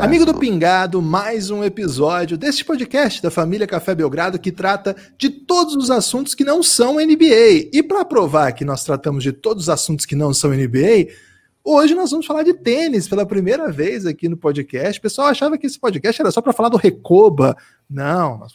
[0.00, 5.30] Amigo do Pingado, mais um episódio deste podcast da família Café Belgrado que trata de
[5.30, 7.68] todos os assuntos que não são NBA.
[7.72, 11.08] E para provar que nós tratamos de todos os assuntos que não são NBA,
[11.64, 14.98] hoje nós vamos falar de tênis pela primeira vez aqui no podcast.
[14.98, 17.56] O pessoal achava que esse podcast era só para falar do Recoba.
[17.88, 18.52] Não, nós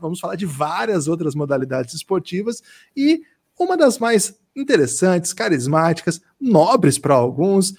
[0.00, 2.62] vamos falar de várias outras modalidades esportivas
[2.96, 3.22] e
[3.58, 7.74] uma das mais interessantes, carismáticas, nobres para alguns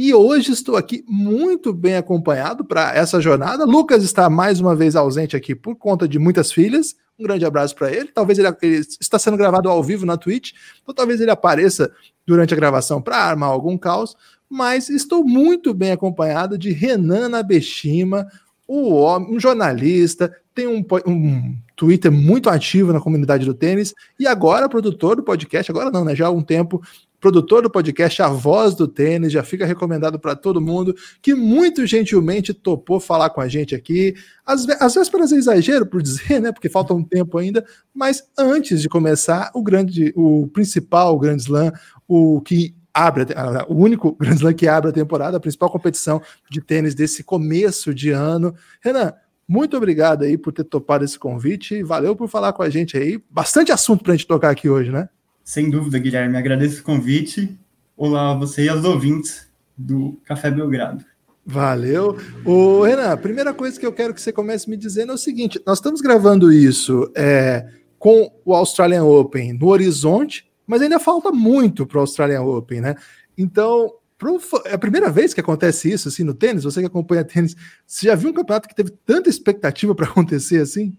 [0.00, 3.64] e hoje estou aqui muito bem acompanhado para essa jornada.
[3.64, 6.94] Lucas está mais uma vez ausente aqui por conta de muitas filhas.
[7.18, 8.08] Um grande abraço para ele.
[8.08, 11.90] Talvez ele, ele, está sendo gravado ao vivo na Twitch, então talvez ele apareça
[12.26, 14.16] durante a gravação para armar algum caos.
[14.48, 18.26] Mas estou muito bem acompanhado de Renan Nabeshima,
[18.68, 25.16] um jornalista, tem um, um, Twitter muito ativo na comunidade do tênis e agora produtor
[25.16, 26.16] do podcast, agora não, né?
[26.16, 26.82] Já há um tempo
[27.20, 31.86] produtor do podcast A Voz do Tênis, já fica recomendado para todo mundo, que muito
[31.86, 34.14] gentilmente topou falar com a gente aqui.
[34.44, 36.52] Às, às vésperas é exagero por dizer, né?
[36.52, 41.42] Porque falta um tempo ainda, mas antes de começar, o grande, o principal o Grande
[41.42, 41.72] Slam,
[42.06, 43.26] o que abre
[43.68, 47.94] o único Grand Slam que abre a temporada, a principal competição de tênis desse começo
[47.94, 48.54] de ano.
[48.80, 49.12] Renan,
[49.46, 52.96] muito obrigado aí por ter topado esse convite e valeu por falar com a gente
[52.96, 53.22] aí.
[53.30, 55.08] Bastante assunto para a gente tocar aqui hoje, né?
[55.48, 56.36] Sem dúvida, Guilherme.
[56.36, 57.58] Agradeço o convite.
[57.96, 61.02] Olá a você e aos ouvintes do Café Belgrado.
[61.42, 62.18] Valeu.
[62.44, 65.16] O Renan, a primeira coisa que eu quero que você comece me dizendo é o
[65.16, 67.66] seguinte: nós estamos gravando isso é,
[67.98, 72.94] com o Australian Open no horizonte, mas ainda falta muito para o Australian Open, né?
[73.34, 76.64] Então, pro, é a primeira vez que acontece isso assim no tênis.
[76.64, 77.56] Você que acompanha tênis,
[77.86, 80.94] você já viu um campeonato que teve tanta expectativa para acontecer assim?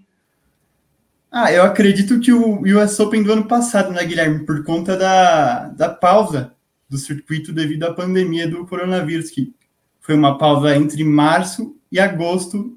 [1.31, 5.67] Ah, eu acredito que o US Open do ano passado, né, Guilherme, por conta da,
[5.67, 6.53] da pausa
[6.89, 9.53] do circuito devido à pandemia do coronavírus, que
[9.99, 12.75] foi uma pausa entre março e agosto,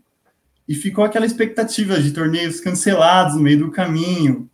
[0.69, 4.51] e ficou aquela expectativa de torneios cancelados no meio do caminho.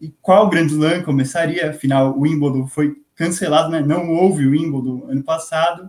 [0.00, 1.70] E qual Grand Slam começaria?
[1.70, 3.80] Afinal, o Wimbledon foi cancelado, né?
[3.80, 5.88] Não houve o Wimbledon ano passado.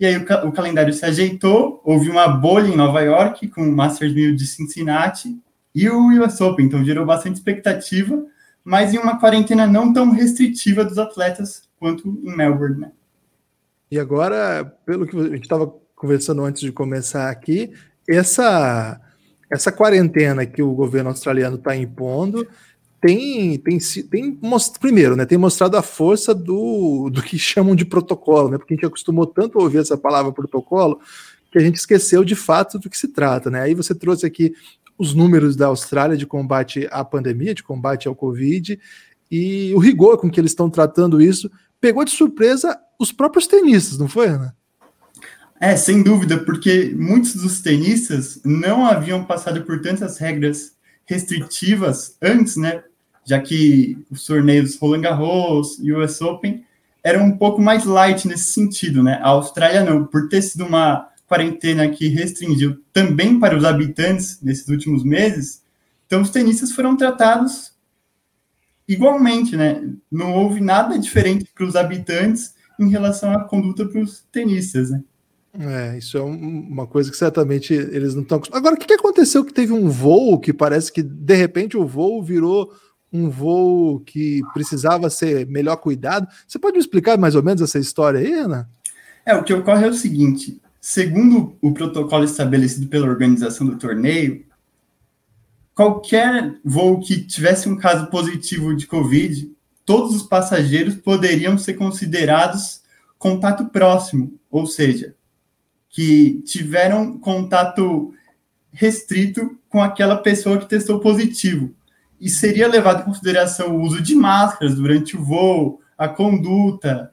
[0.00, 3.72] E aí o, o calendário se ajeitou, houve uma bolha em Nova York com o
[3.72, 5.38] Masters 1000 de Cincinnati,
[5.76, 8.24] e o US Open, então gerou bastante expectativa,
[8.64, 12.92] mas em uma quarentena não tão restritiva dos atletas quanto em Melbourne, né?
[13.90, 17.72] E agora, pelo que a gente estava conversando antes de começar aqui,
[18.08, 18.98] essa
[19.52, 22.48] essa quarentena que o governo australiano está impondo
[23.00, 23.78] tem, tem,
[24.10, 24.40] tem
[24.80, 28.76] primeiro, né, tem mostrado a força do, do que chamam de protocolo, né, porque a
[28.76, 30.98] gente acostumou tanto a ouvir essa palavra protocolo
[31.52, 33.62] que a gente esqueceu de fato do que se trata, né?
[33.62, 34.52] Aí você trouxe aqui
[34.98, 38.78] os números da Austrália de combate à pandemia, de combate ao Covid,
[39.30, 43.98] e o rigor com que eles estão tratando isso pegou de surpresa os próprios tenistas,
[43.98, 44.56] não foi, Ana?
[45.60, 50.72] É, sem dúvida, porque muitos dos tenistas não haviam passado por tantas regras
[51.06, 52.82] restritivas antes, né?
[53.24, 56.64] Já que os torneios Roland Garros e US Open
[57.02, 59.18] eram um pouco mais light nesse sentido, né?
[59.22, 64.68] A Austrália não, por ter sido uma quarentena que restringiu também para os habitantes nesses
[64.68, 65.62] últimos meses,
[66.06, 67.72] então os tenistas foram tratados
[68.88, 69.82] igualmente, né?
[70.10, 75.02] Não houve nada diferente para os habitantes em relação à conduta para os tenistas, né?
[75.58, 78.66] É, isso é uma coisa que certamente eles não estão acostumados.
[78.66, 82.22] Agora, o que aconteceu que teve um voo que parece que de repente o voo
[82.22, 82.72] virou
[83.10, 86.28] um voo que precisava ser melhor cuidado?
[86.46, 88.68] Você pode me explicar mais ou menos essa história aí, Ana?
[89.24, 94.46] É, o que ocorre é o seguinte: Segundo o protocolo estabelecido pela organização do torneio,
[95.74, 99.52] qualquer voo que tivesse um caso positivo de Covid,
[99.84, 102.82] todos os passageiros poderiam ser considerados
[103.18, 105.16] contato próximo, ou seja,
[105.88, 108.14] que tiveram contato
[108.70, 111.74] restrito com aquela pessoa que testou positivo.
[112.20, 117.12] E seria levado em consideração o uso de máscaras durante o voo, a conduta.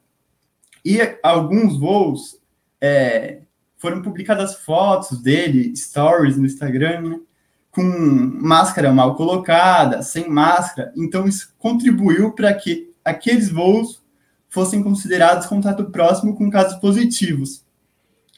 [0.86, 2.40] E alguns voos
[2.80, 3.43] é,
[3.84, 7.20] foram publicadas fotos dele, stories no Instagram, né,
[7.70, 10.94] com máscara mal colocada, sem máscara.
[10.96, 14.02] Então, isso contribuiu para que aqueles voos
[14.48, 17.66] fossem considerados contato próximo com casos positivos,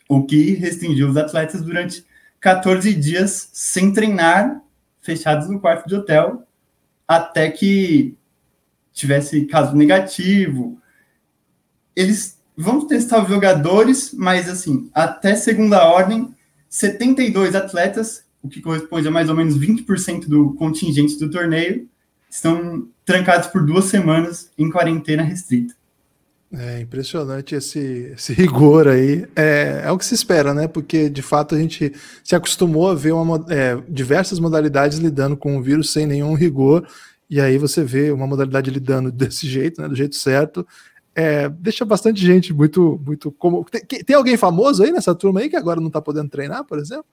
[0.09, 2.03] o que restringiu os atletas durante
[2.39, 4.63] 14 dias sem treinar,
[4.99, 6.41] fechados no quarto de hotel,
[7.07, 8.17] até que
[8.91, 10.81] tivesse caso negativo.
[11.95, 16.33] Eles vamos testar os jogadores, mas assim, até segunda ordem,
[16.69, 21.87] 72 atletas, o que corresponde a mais ou menos 20% do contingente do torneio,
[22.29, 25.73] estão trancados por duas semanas em quarentena restrita.
[26.57, 29.25] É impressionante esse, esse rigor aí.
[29.35, 30.67] É, é o que se espera, né?
[30.67, 31.91] Porque de fato a gente
[32.23, 36.87] se acostumou a ver uma, é, diversas modalidades lidando com o vírus sem nenhum rigor.
[37.29, 39.87] E aí você vê uma modalidade lidando desse jeito, né?
[39.87, 40.65] Do jeito certo.
[41.15, 43.63] É, deixa bastante gente muito, muito como.
[43.63, 46.77] Tem, tem, alguém famoso aí nessa turma aí que agora não está podendo treinar, por
[46.77, 47.05] exemplo?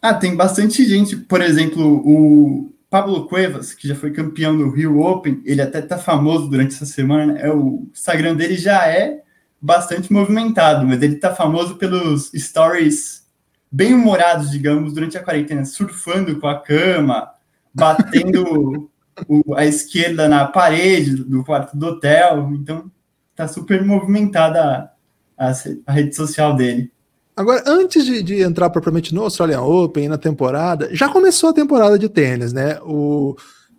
[0.00, 1.14] Ah, tem bastante gente.
[1.14, 5.98] Por exemplo, o Pablo Cuevas, que já foi campeão do Rio Open, ele até tá
[5.98, 7.40] famoso durante essa semana, né?
[7.42, 9.22] é o Instagram dele já é
[9.60, 13.26] bastante movimentado, mas ele tá famoso pelos stories
[13.70, 17.30] bem humorados, digamos, durante a quarentena, surfando com a cama,
[17.74, 18.88] batendo
[19.28, 22.90] o, a esquerda na parede do quarto do hotel, então
[23.34, 24.90] tá super movimentada
[25.36, 25.52] a,
[25.86, 26.90] a, rede social dele.
[27.36, 31.98] Agora, antes de, de, entrar propriamente no Australian Open, na temporada, já começou a temporada
[31.98, 32.78] de tênis, né?
[32.82, 33.36] O,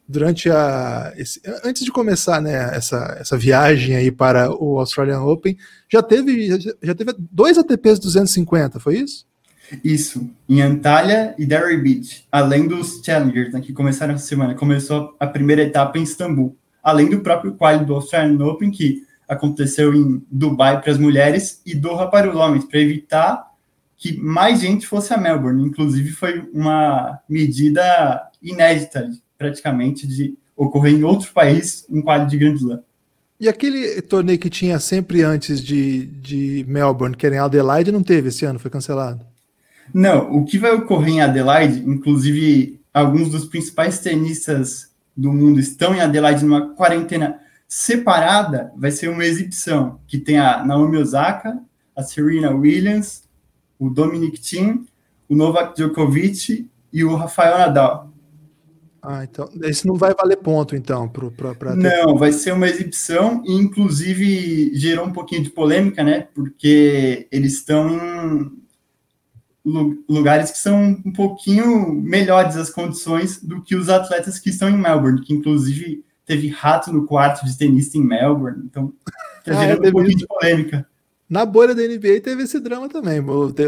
[0.08, 1.12] durante a.
[1.18, 5.58] Esse, antes de começar né, essa, essa viagem aí para o Australian Open,
[5.92, 9.26] já teve, já teve dois ATPs 250, foi isso?
[9.84, 14.56] Isso, em Antalya e Derry Beach, além dos Challengers, né, que começaram essa semana.
[14.56, 19.94] Começou a primeira etapa em Istambul, além do próprio quali do Australian Open, que aconteceu
[19.94, 23.46] em Dubai para as mulheres e Doha para os homens, para evitar
[23.98, 25.66] que mais gente fosse a Melbourne.
[25.66, 32.56] Inclusive, foi uma medida inédita, praticamente, de ocorrer em outro país um quadro de Grand
[32.56, 32.80] Slam.
[33.40, 38.02] E aquele torneio que tinha sempre antes de, de Melbourne, que era em Adelaide, não
[38.02, 39.24] teve esse ano, foi cancelado?
[39.94, 45.96] Não, o que vai ocorrer em Adelaide, inclusive alguns dos principais tenistas do mundo estão
[45.96, 51.60] em Adelaide numa quarentena separada, vai ser uma exibição que tem a Naomi Osaka,
[51.96, 53.24] a Serena Williams,
[53.78, 54.86] o Dominic Thiem,
[55.28, 58.14] o Novak Djokovic e o Rafael Nadal.
[59.02, 63.54] Ah, então esse não vai valer ponto, então, para Não, vai ser uma exibição e,
[63.54, 66.28] inclusive, gerou um pouquinho de polêmica, né?
[66.34, 68.52] Porque eles estão em
[70.08, 74.78] lugares que são um pouquinho melhores as condições do que os atletas que estão em
[74.78, 78.94] Melbourne, que inclusive teve rato no quarto de tenista em Melbourne, então
[79.44, 80.88] tá ah, é, um pouquinho de polêmica.
[81.30, 83.22] Na bolha da NBA teve esse drama também.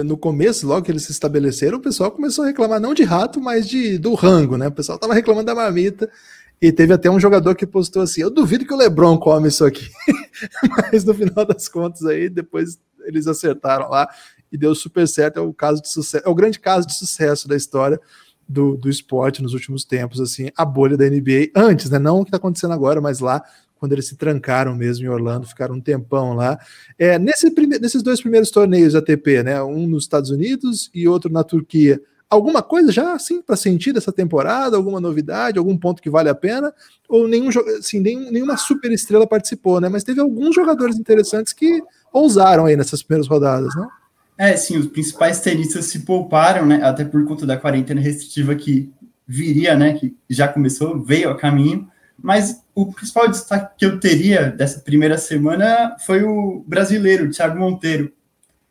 [0.06, 3.42] No começo, logo que eles se estabeleceram, o pessoal começou a reclamar não de rato,
[3.42, 4.68] mas de do rango, né?
[4.68, 6.10] O pessoal tava reclamando da marmita.
[6.62, 9.66] E teve até um jogador que postou assim: Eu duvido que o Lebron come isso
[9.66, 9.90] aqui.
[10.92, 14.08] mas no final das contas, aí, depois eles acertaram lá
[14.52, 15.38] e deu super certo.
[15.38, 18.00] É o caso de sucesso, é o grande caso de sucesso da história
[18.48, 22.00] do, do esporte nos últimos tempos, assim, a bolha da NBA, antes, né?
[22.00, 23.44] Não o que está acontecendo agora, mas lá
[23.80, 26.60] quando eles se trancaram mesmo em Orlando, ficaram um tempão lá.
[26.98, 31.32] É, nesse prime nesses dois primeiros torneios ATP, né, um nos Estados Unidos e outro
[31.32, 36.10] na Turquia, alguma coisa já assim para sentir dessa temporada, alguma novidade, algum ponto que
[36.10, 36.74] vale a pena,
[37.08, 37.50] ou nenhum
[37.80, 39.88] assim, nenhum, nenhuma super estrela participou, né?
[39.88, 41.82] Mas teve alguns jogadores interessantes que
[42.12, 43.88] ousaram aí nessas primeiras rodadas, não?
[44.40, 46.82] É, sim, os principais tenistas se pouparam, né?
[46.82, 48.90] Até por conta da quarentena restritiva que
[49.28, 49.96] viria, né?
[49.96, 51.90] Que já começou, veio a caminho.
[52.18, 58.14] Mas o principal destaque que eu teria dessa primeira semana foi o brasileiro, Thiago Monteiro,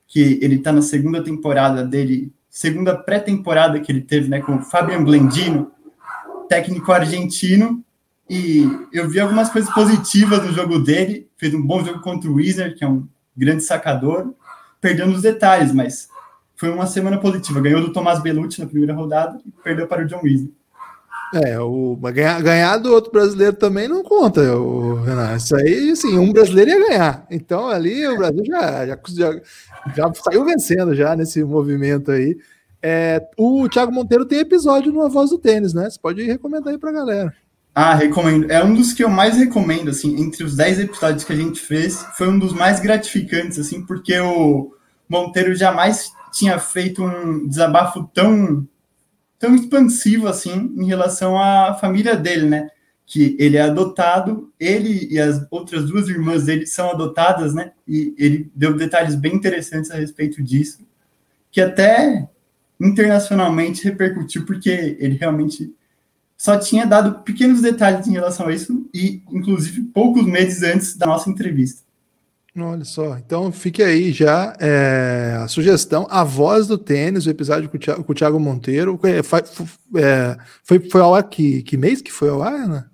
[0.07, 4.63] que ele está na segunda temporada dele, segunda pré-temporada que ele teve né, com o
[4.63, 5.71] Fabian Blendino,
[6.49, 7.85] técnico argentino,
[8.29, 12.37] e eu vi algumas coisas positivas no jogo dele, fez um bom jogo contra o
[12.37, 13.07] Wisner, que é um
[13.37, 14.35] grande sacador,
[14.81, 16.09] perdendo os detalhes, mas
[16.57, 17.61] foi uma semana positiva.
[17.61, 20.53] Ganhou do Tomás Belucci na primeira rodada e perdeu para o John Wisner.
[21.35, 25.37] É, o, ganhar, ganhar do outro brasileiro também não conta, o Renato.
[25.37, 27.27] Isso aí, sim, um brasileiro ia ganhar.
[27.31, 29.41] Então ali o Brasil já, já, já,
[29.95, 32.37] já saiu vencendo já nesse movimento aí.
[32.81, 35.91] É, o Thiago Monteiro tem episódio no A Voz do Tênis, né?
[35.91, 37.35] Você pode recomendar aí pra galera.
[37.81, 38.51] Ah, recomendo.
[38.51, 41.61] É um dos que eu mais recomendo, assim, entre os 10 episódios que a gente
[41.61, 44.75] fez, foi um dos mais gratificantes, assim, porque o
[45.09, 48.67] Monteiro jamais tinha feito um desabafo tão
[49.39, 52.69] tão expansivo assim em relação à família dele, né?
[53.07, 57.71] Que ele é adotado, ele e as outras duas irmãs dele são adotadas, né?
[57.87, 60.81] E ele deu detalhes bem interessantes a respeito disso,
[61.49, 62.29] que até
[62.81, 65.73] internacionalmente repercutiu, porque ele realmente
[66.39, 71.07] só tinha dado pequenos detalhes em relação a isso, e inclusive poucos meses antes da
[71.07, 71.83] nossa entrevista.
[72.57, 77.69] Olha só, então fique aí já é, a sugestão, a voz do tênis, o episódio
[77.69, 78.99] com o Thiago, com o Thiago Monteiro.
[79.05, 82.85] É, é, foi, foi ao ar que, que mês que foi ao ar, né?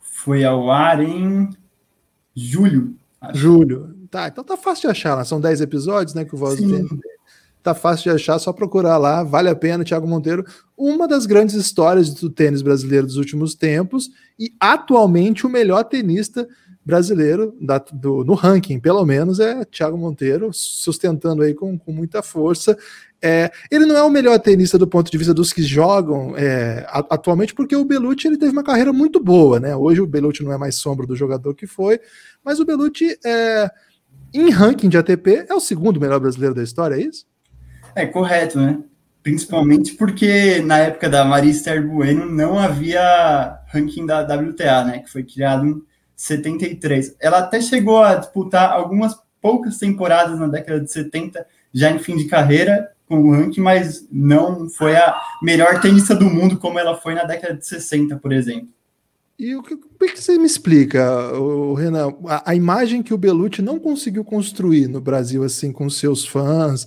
[0.00, 1.50] Foi ao ar em
[2.34, 2.96] julho.
[3.20, 3.38] Acho.
[3.38, 3.96] Julho.
[4.10, 6.88] Tá, então tá fácil de achar, são 10 episódios, né, que o Voz tem.
[7.66, 10.44] Tá fácil de achar, só procurar lá, vale a pena, Thiago Monteiro.
[10.78, 14.08] Uma das grandes histórias do tênis brasileiro dos últimos tempos
[14.38, 16.46] e atualmente o melhor tenista
[16.84, 22.22] brasileiro da, do, no ranking, pelo menos, é Thiago Monteiro, sustentando aí com, com muita
[22.22, 22.78] força.
[23.20, 26.86] É, ele não é o melhor tenista do ponto de vista dos que jogam é,
[27.10, 29.74] atualmente, porque o Belucci ele teve uma carreira muito boa, né?
[29.74, 31.98] Hoje o Belucci não é mais sombra do jogador que foi,
[32.44, 33.68] mas o Belucci, é,
[34.32, 37.26] em ranking de ATP, é o segundo melhor brasileiro da história, é isso?
[37.96, 38.78] É correto, né?
[39.22, 44.98] Principalmente porque na época da Maria Esther Bueno não havia ranking da WTA, né?
[44.98, 45.82] Que foi criado em
[46.14, 47.16] 73.
[47.18, 52.16] Ela até chegou a disputar algumas poucas temporadas na década de 70, já em fim
[52.16, 56.96] de carreira, com o ranking, mas não foi a melhor tenista do mundo como ela
[56.96, 58.68] foi na década de 60, por exemplo.
[59.38, 61.30] E o que, o que você me explica,
[61.76, 66.26] Renan, a, a, imagem que o Belucci não conseguiu construir no Brasil, assim, com seus
[66.26, 66.86] fãs,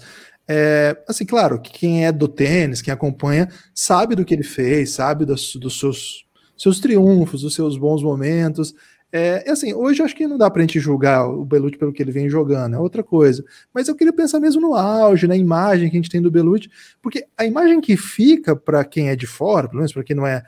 [0.52, 4.90] é, assim, claro, que quem é do tênis, quem acompanha, sabe do que ele fez,
[4.90, 6.26] sabe dos, dos seus,
[6.58, 8.74] seus triunfos, dos seus bons momentos.
[9.12, 12.12] É, assim, hoje acho que não dá pra gente julgar o Belucci pelo que ele
[12.12, 13.46] vem jogando, é outra coisa.
[13.72, 16.68] Mas eu queria pensar mesmo no auge, na imagem que a gente tem do Belucci,
[17.00, 20.26] porque a imagem que fica para quem é de fora, pelo menos para quem não
[20.26, 20.42] é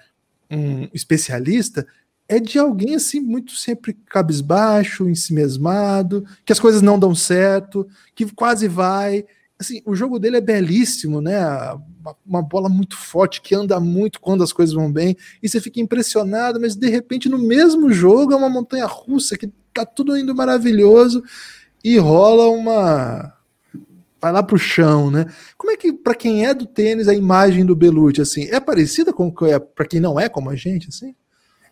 [0.50, 1.86] um especialista,
[2.28, 8.26] é de alguém assim muito sempre cabisbaixo, ensimesmado, que as coisas não dão certo, que
[8.34, 9.26] quase vai
[9.62, 11.40] assim, o jogo dele é belíssimo, né?
[12.26, 15.80] Uma bola muito forte que anda muito quando as coisas vão bem, e você fica
[15.80, 20.36] impressionado, mas de repente no mesmo jogo é uma montanha russa que tá tudo indo
[20.36, 21.24] maravilhoso
[21.84, 23.34] e rola uma
[24.20, 25.26] vai lá pro chão, né?
[25.58, 29.12] Como é que para quem é do tênis a imagem do Belucci assim, é parecida
[29.12, 31.16] com é para quem não é como a gente assim?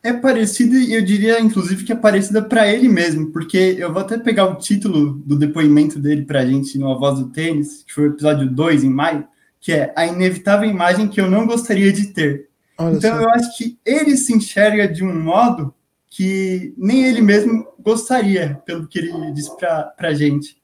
[0.02, 4.02] É parecida e eu diria, inclusive, que é parecida para ele mesmo, porque eu vou
[4.02, 7.84] até pegar o título do depoimento dele para a gente no A Voz do Tênis,
[7.86, 9.28] que foi o episódio 2 em maio,
[9.60, 12.48] que é A Inevitável Imagem que Eu Não Gostaria de Ter.
[12.78, 15.74] Olha então, eu acho que ele se enxerga de um modo
[16.10, 20.58] que nem ele mesmo gostaria, pelo que ele disse para a gente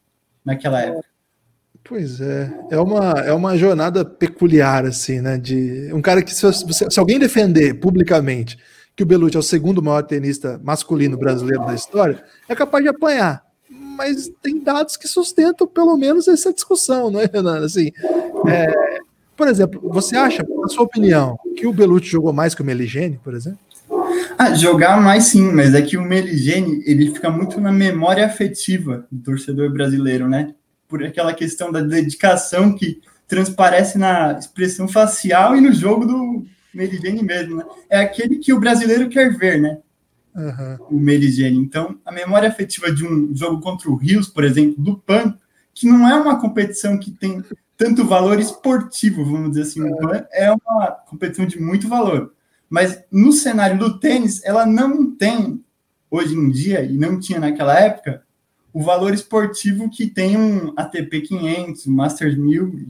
[0.44, 1.06] naquela época.
[1.84, 5.38] Pois é, é uma, é uma jornada peculiar, assim, né?
[5.38, 8.58] De um cara que, se, se alguém defender publicamente
[8.96, 12.90] que o Belucci é o segundo maior tenista masculino brasileiro da história, é capaz de
[12.90, 13.44] apanhar.
[13.70, 17.66] Mas tem dados que sustentam pelo menos essa discussão, não é, Renan?
[17.66, 17.92] Assim,
[18.48, 19.00] é,
[19.36, 23.20] por exemplo, você acha, na sua opinião, que o Belucci jogou mais que o Meligeni,
[23.24, 23.60] por exemplo?
[24.38, 29.06] Ah, jogar mais sim, mas é que o Meligeni ele fica muito na memória afetiva
[29.12, 30.54] do torcedor brasileiro, né?
[30.88, 37.24] Por aquela questão da dedicação que transparece na expressão facial e no jogo do, Meligeni
[37.24, 37.65] mesmo, né?
[37.89, 39.79] É aquele que o brasileiro quer ver, né?
[40.36, 40.98] Uhum.
[40.98, 41.58] O Meligeni.
[41.58, 45.38] Então, a memória afetiva de um jogo contra o Rios, por exemplo, do PAN,
[45.74, 47.44] que não é uma competição que tem
[47.77, 52.34] tanto valor esportivo, vamos dizer assim, o PAN é uma competição de muito valor.
[52.70, 55.63] Mas no cenário do tênis, ela não tem,
[56.10, 58.24] hoje em dia, e não tinha naquela época,
[58.74, 62.89] o valor esportivo que tem um ATP 500, um Masters 1000,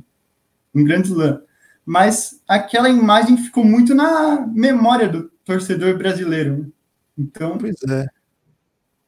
[0.74, 1.42] um Grand Slam
[1.86, 6.58] mas aquela imagem ficou muito na memória do torcedor brasileiro.
[6.58, 6.65] Né?
[7.18, 7.58] Então.
[7.58, 8.06] Pois é.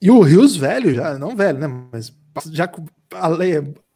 [0.02, 1.68] E o Rios velho, já, não velho, né?
[1.92, 2.14] Mas
[2.52, 2.70] já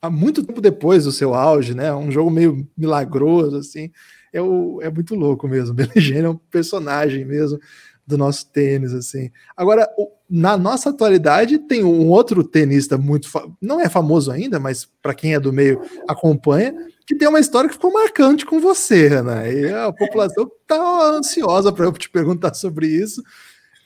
[0.02, 1.94] há muito tempo depois do seu auge, né?
[1.94, 3.92] Um jogo meio milagroso, assim.
[4.34, 5.76] É, o, é muito louco mesmo.
[5.78, 7.60] O é um personagem mesmo
[8.06, 9.30] do nosso tênis, assim.
[9.56, 9.88] Agora,
[10.30, 13.30] na nossa atualidade, tem um outro tenista muito.
[13.62, 16.74] Não é famoso ainda, mas para quem é do meio acompanha,
[17.12, 19.54] que tem uma história que ficou marcante com você, né?
[19.54, 23.22] E a população está ansiosa para eu te perguntar sobre isso.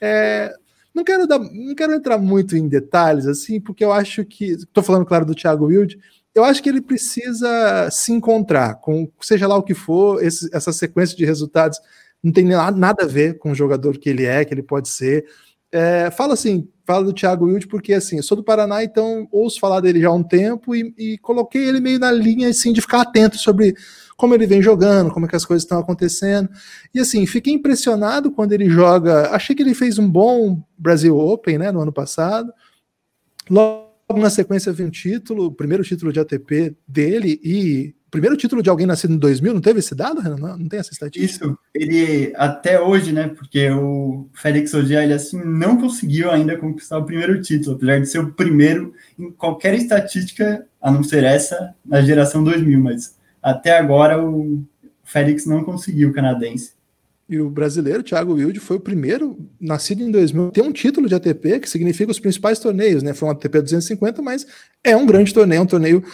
[0.00, 0.54] É,
[0.94, 4.52] não quero dar, não quero entrar muito em detalhes, assim, porque eu acho que.
[4.52, 5.98] Estou falando, claro, do Thiago Wilde.
[6.32, 10.70] Eu acho que ele precisa se encontrar com, seja lá o que for, esse, essa
[10.70, 11.80] sequência de resultados
[12.22, 15.26] não tem nada a ver com o jogador que ele é, que ele pode ser.
[15.72, 19.58] É, fala assim, fala do Thiago Wilde, porque assim, eu sou do Paraná, então ouço
[19.58, 22.80] falar dele já há um tempo e, e, coloquei ele meio na linha assim, de
[22.80, 23.74] ficar atento sobre
[24.16, 26.48] como ele vem jogando, como é que as coisas estão acontecendo.
[26.94, 29.30] E assim, fiquei impressionado quando ele joga.
[29.30, 32.52] Achei que ele fez um bom Brasil Open né, no ano passado.
[33.50, 38.62] Logo na sequência veio um título, o primeiro título de ATP dele e primeiro título
[38.62, 40.36] de alguém nascido em 2000, não teve esse dado, Renan?
[40.36, 41.46] Não, não tem essa estatística?
[41.46, 46.98] Isso, ele até hoje, né, porque o Félix Ogier, ele assim, não conseguiu ainda conquistar
[46.98, 51.74] o primeiro título, apesar de ser o primeiro em qualquer estatística, a não ser essa,
[51.84, 54.62] na geração 2000, mas até agora o
[55.04, 56.76] Félix não conseguiu o canadense.
[57.28, 61.14] E o brasileiro, Thiago Wilde, foi o primeiro, nascido em 2000, tem um título de
[61.16, 63.12] ATP, que significa os principais torneios, né?
[63.14, 64.46] Foi um ATP 250, mas
[64.84, 66.04] é um grande torneio, um torneio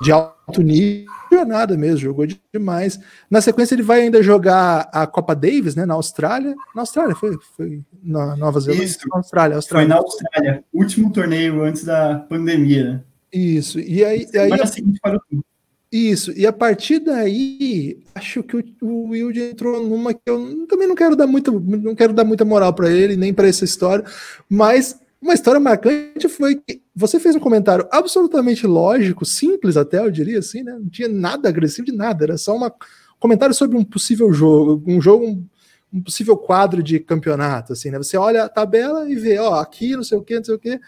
[0.00, 2.98] de alto nível, jornada mesmo, jogou demais.
[3.30, 5.84] Na sequência, ele vai ainda jogar a Copa Davis, né?
[5.84, 6.54] Na Austrália.
[6.74, 8.84] Na Austrália, foi, foi na Nova Zelândia?
[8.84, 9.08] Isso.
[9.08, 9.86] Na Austrália, Austrália.
[9.86, 13.00] Foi na Austrália, último torneio antes da pandemia, né?
[13.32, 13.78] Isso.
[13.80, 15.44] E aí, e aí Semana seguinte parou tudo.
[15.90, 20.86] Isso, e a partir daí, acho que o, o Wilde entrou numa que eu também
[20.86, 24.04] não quero dar muita, não quero dar muita moral para ele, nem para essa história,
[24.50, 30.10] mas uma história marcante foi que você fez um comentário absolutamente lógico, simples até, eu
[30.10, 30.72] diria assim, né?
[30.72, 34.82] Não tinha nada agressivo de nada, era só uma, um comentário sobre um possível jogo,
[34.86, 35.46] um jogo, um,
[35.92, 37.98] um possível quadro de campeonato, assim, né?
[37.98, 40.58] Você olha a tabela e vê, ó, aqui, não sei o que, não sei o
[40.58, 40.80] que.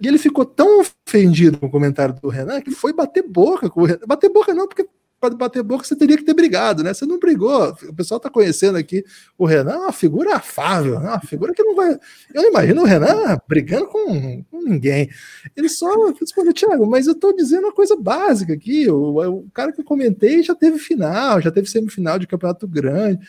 [0.00, 3.82] E ele ficou tão ofendido com o comentário do Renan que foi bater boca com
[3.82, 4.06] o Renan.
[4.06, 4.86] Bater boca não, porque
[5.30, 6.92] para bater boca você teria que ter brigado, né?
[6.92, 7.70] Você não brigou.
[7.88, 9.04] O pessoal está conhecendo aqui
[9.36, 11.08] o Renan, é uma figura afável, né?
[11.10, 11.92] uma figura que não vai.
[12.32, 15.10] Eu não imagino o Renan brigando com, com ninguém.
[15.56, 18.90] Ele só respondeu, Thiago, mas eu estou dizendo uma coisa básica aqui.
[18.90, 23.20] O, o cara que eu comentei já teve final, já teve semifinal de campeonato grande.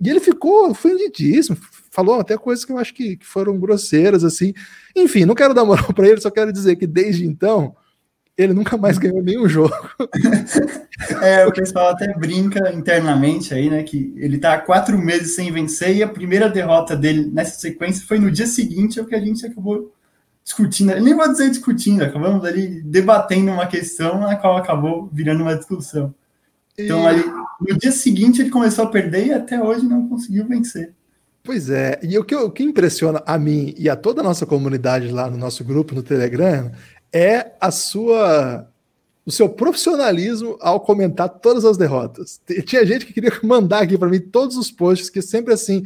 [0.00, 1.56] E ele ficou ofendidíssimo,
[1.90, 4.52] falou até coisas que eu acho que, que foram grosseiras, assim.
[4.94, 7.74] Enfim, não quero dar moral para ele, só quero dizer que desde então
[8.36, 9.74] ele nunca mais ganhou nenhum jogo.
[11.22, 13.82] É, o pessoal até brinca internamente aí, né?
[13.82, 18.06] Que ele tá há quatro meses sem vencer e a primeira derrota dele nessa sequência
[18.06, 19.92] foi no dia seguinte, é o que a gente acabou
[20.42, 20.92] discutindo.
[20.92, 25.54] Eu nem vou dizer discutindo, acabamos ali debatendo uma questão na qual acabou virando uma
[25.54, 26.14] discussão.
[26.78, 27.24] Então, E- ali,
[27.60, 30.94] no dia seguinte ele começou a perder e até hoje não conseguiu vencer.
[31.44, 34.44] Pois é, e o que, o que impressiona a mim e a toda a nossa
[34.44, 36.72] comunidade lá no nosso grupo no Telegram
[37.12, 38.68] é a sua
[39.24, 42.40] o seu profissionalismo ao comentar todas as derrotas.
[42.64, 45.82] Tinha gente que queria mandar aqui para mim todos os posts que sempre assim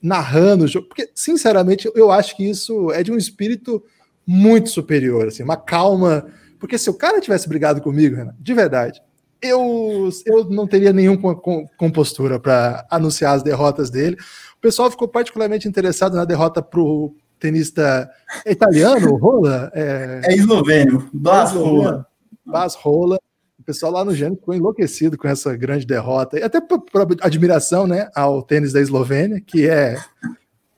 [0.00, 3.82] narrando o jogo, porque sinceramente eu acho que isso é de um espírito
[4.26, 6.26] muito superior, assim, uma calma,
[6.60, 9.02] porque se o cara tivesse brigado comigo, Renan, de verdade,
[9.42, 11.34] eu, eu não teria nenhuma
[11.76, 14.16] compostura para anunciar as derrotas dele.
[14.56, 18.10] O pessoal ficou particularmente interessado na derrota para o tenista
[18.46, 22.06] italiano, Rola, é, É eslovênio, Blas Rola.
[22.44, 23.18] Bas Rola.
[23.58, 26.38] O pessoal lá no Gênero ficou enlouquecido com essa grande derrota.
[26.38, 29.96] E até por, por admiração né, ao tênis da Eslovênia, que é,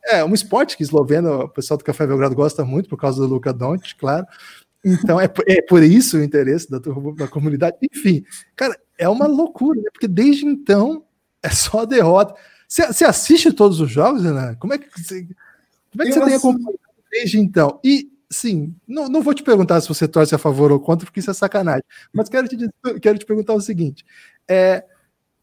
[0.07, 3.29] é um esporte que esloveno, o pessoal do Café Belgrado gosta muito, por causa do
[3.33, 4.27] Luka Doncic, claro.
[4.85, 7.77] Então é, por- é por isso o interesse da, turma- da comunidade.
[7.95, 8.25] Enfim,
[8.57, 9.91] cara, é uma loucura, né?
[9.93, 11.05] Porque desde então
[11.43, 12.35] é só derrota.
[12.67, 14.55] Você assiste todos os jogos, Renan?
[14.57, 15.27] Como é que você,
[15.91, 16.79] como é que Eu você tem acompanhado
[17.11, 17.81] desde então?
[17.85, 21.21] E, sim, não, não vou te perguntar se você torce a favor ou contra, porque
[21.21, 21.83] isso é sacanagem.
[22.13, 24.05] Mas quero te, dizer- quero te perguntar o seguinte:
[24.49, 24.85] é,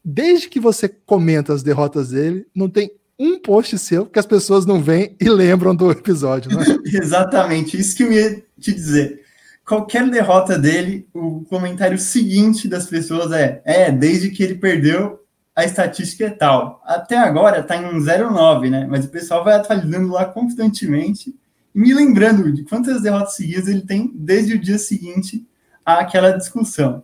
[0.03, 4.65] desde que você comenta as derrotas dele, não tem um post seu que as pessoas
[4.65, 6.63] não veem e lembram do episódio, é?
[6.97, 9.23] Exatamente, isso que eu ia te dizer.
[9.65, 15.19] Qualquer derrota dele, o comentário seguinte das pessoas é: é, desde que ele perdeu,
[15.57, 16.79] a estatística é tal.
[16.85, 18.85] Até agora tá em um 0,9, né?
[18.87, 21.35] Mas o pessoal vai atualizando lá constantemente
[21.73, 25.47] e me lembrando de quantas derrotas seguidas ele tem desde o dia seguinte
[25.83, 27.03] àquela discussão.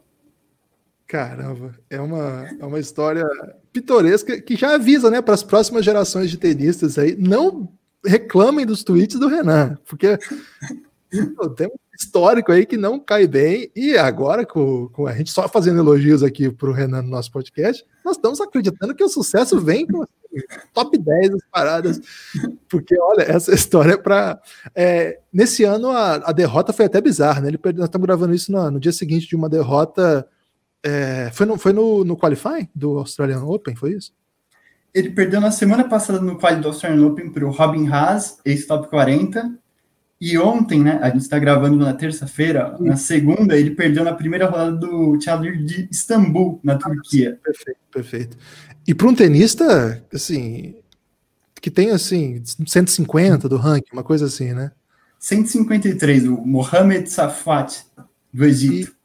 [1.08, 3.28] Caramba, é uma, é uma história
[3.72, 7.68] pitoresca que já avisa, né, para as próximas gerações de tenistas aí, não
[8.06, 10.16] reclamem dos tweets do Renan, porque
[11.56, 15.50] tem um histórico aí que não cai bem, e agora com, com a gente só
[15.50, 19.60] fazendo elogios aqui para o Renan no nosso podcast, nós estamos acreditando que o sucesso
[19.60, 20.06] vem com
[20.74, 22.02] top 10 das paradas,
[22.68, 24.42] porque olha, essa história é para.
[25.32, 27.48] nesse ano a, a derrota foi até bizarra, né?
[27.50, 30.28] Ele perdeu, nós estamos gravando isso no, no dia seguinte de uma derrota.
[30.86, 34.12] É, foi no, foi no, no Qualify do Australian Open, foi isso?
[34.94, 38.90] Ele perdeu na semana passada no quali do Australian Open para o Robin Haas, ex-top
[38.90, 39.58] 40.
[40.26, 44.46] E ontem, né, a gente está gravando na terça-feira, na segunda, ele perdeu na primeira
[44.46, 47.38] rodada do Challenger de Istambul, na Turquia.
[47.44, 48.38] Perfeito, perfeito.
[48.88, 50.76] E para um tenista, assim,
[51.62, 54.72] que tem, assim, 150 do ranking, uma coisa assim, né?
[55.20, 57.86] 153, o Mohamed Safat,
[58.34, 58.96] do Egito.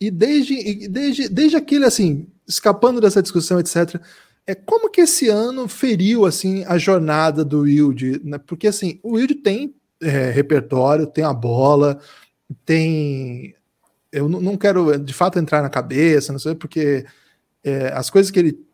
[0.00, 4.00] E, e desde, e desde, desde aquele, assim, escapando dessa discussão, etc.,
[4.44, 8.20] é como que esse ano feriu, assim, a jornada do Wilde?
[8.24, 8.38] Né?
[8.38, 9.72] Porque, assim, o Wilde tem
[10.04, 11.98] é, repertório, tem a bola,
[12.64, 13.54] tem.
[14.12, 17.04] Eu não quero de fato entrar na cabeça, não sei, porque
[17.64, 18.64] é, as coisas que ele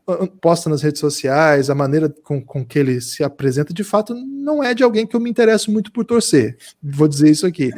[0.41, 4.63] posta nas redes sociais, a maneira com, com que ele se apresenta, de fato, não
[4.63, 6.57] é de alguém que eu me interesso muito por torcer.
[6.83, 7.71] Vou dizer isso aqui.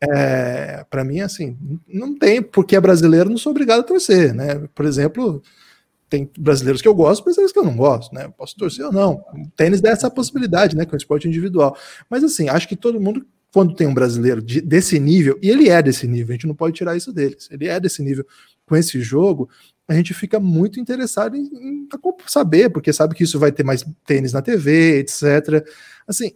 [0.00, 1.56] É, para mim, assim,
[1.88, 4.68] não tem, porque é brasileiro, não sou obrigado a torcer, né?
[4.74, 5.42] Por exemplo,
[6.08, 8.32] tem brasileiros que eu gosto, brasileiros que eu não gosto, né?
[8.36, 9.24] Posso torcer ou não.
[9.34, 10.84] O tênis dá essa possibilidade, né?
[10.84, 11.76] Com o esporte individual.
[12.08, 15.68] Mas assim, acho que todo mundo, quando tem um brasileiro de, desse nível, e ele
[15.68, 18.24] é desse nível, a gente não pode tirar isso deles, ele é desse nível
[18.64, 19.48] com esse jogo,
[19.88, 21.88] a gente fica muito interessado em, em
[22.26, 25.64] saber, porque sabe que isso vai ter mais tênis na TV, etc.
[26.06, 26.32] Assim,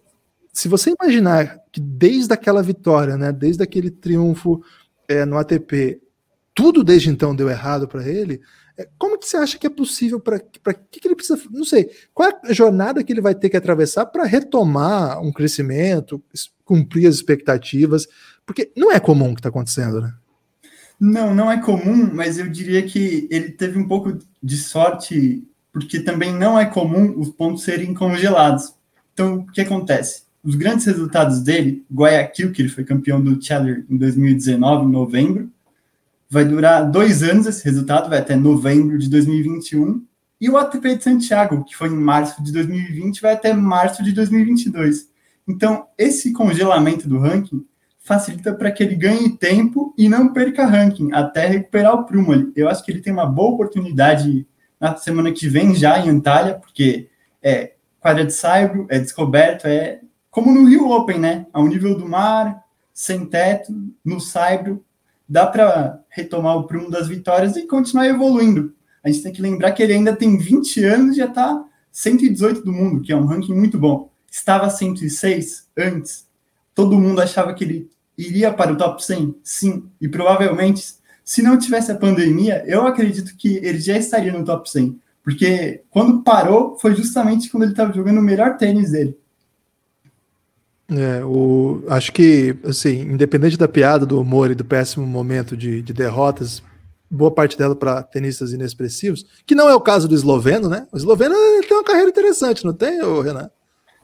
[0.52, 4.62] se você imaginar que desde aquela vitória, né, desde aquele triunfo
[5.09, 6.00] é, no ATP,
[6.54, 10.21] tudo desde então deu errado para ele, é, como que você acha que é possível
[10.21, 13.51] para que, que ele precisa, não sei, qual é a jornada que ele vai ter
[13.51, 16.23] que atravessar para retomar um crescimento,
[16.64, 18.07] cumprir as expectativas?
[18.47, 20.14] Porque não é comum o que está acontecendo, né?
[21.01, 26.01] Não, não é comum, mas eu diria que ele teve um pouco de sorte, porque
[26.01, 28.75] também não é comum os pontos serem congelados.
[29.14, 30.25] Então, o que acontece?
[30.45, 35.51] Os grandes resultados dele, Guayaquil, que ele foi campeão do Challenger em 2019, em novembro,
[36.31, 40.07] vai durar dois anos esse resultado, vai até novembro de 2021.
[40.40, 44.12] E o ATP de Santiago, que foi em março de 2020, vai até março de
[44.12, 45.11] 2022.
[45.47, 47.66] Então, esse congelamento do ranking
[47.99, 52.53] facilita para que ele ganhe tempo e não perca ranking, até recuperar o prumo.
[52.57, 54.47] Eu acho que ele tem uma boa oportunidade
[54.81, 57.09] na semana que vem já em Antalya, porque
[57.43, 61.47] é quadra de saibro, é descoberto, é como no Rio Open, né?
[61.53, 62.64] Ao nível do mar,
[62.95, 63.73] sem teto,
[64.05, 64.83] no saibro,
[65.29, 68.75] dá para retomar o prumo das vitórias e continuar evoluindo.
[69.03, 72.62] A gente tem que lembrar que ele ainda tem 20 anos e já está 118
[72.62, 74.11] do mundo, que é um ranking muito bom.
[74.31, 76.27] Estava 106 antes.
[76.75, 79.37] Todo mundo achava que ele iria para o top 100?
[79.42, 80.94] Sim, e provavelmente,
[81.25, 85.83] se não tivesse a pandemia, eu acredito que ele já estaria no top 100, porque
[85.90, 89.16] quando parou foi justamente quando ele estava jogando o melhor tênis dele.
[90.90, 95.81] É, o, acho que, assim, independente da piada, do humor e do péssimo momento de,
[95.83, 96.62] de derrotas,
[97.11, 100.87] boa parte dela para tenistas inexpressivos, que não é o caso do esloveno, né?
[100.92, 101.35] O esloveno
[101.66, 103.50] tem uma carreira interessante, não tem, Renan?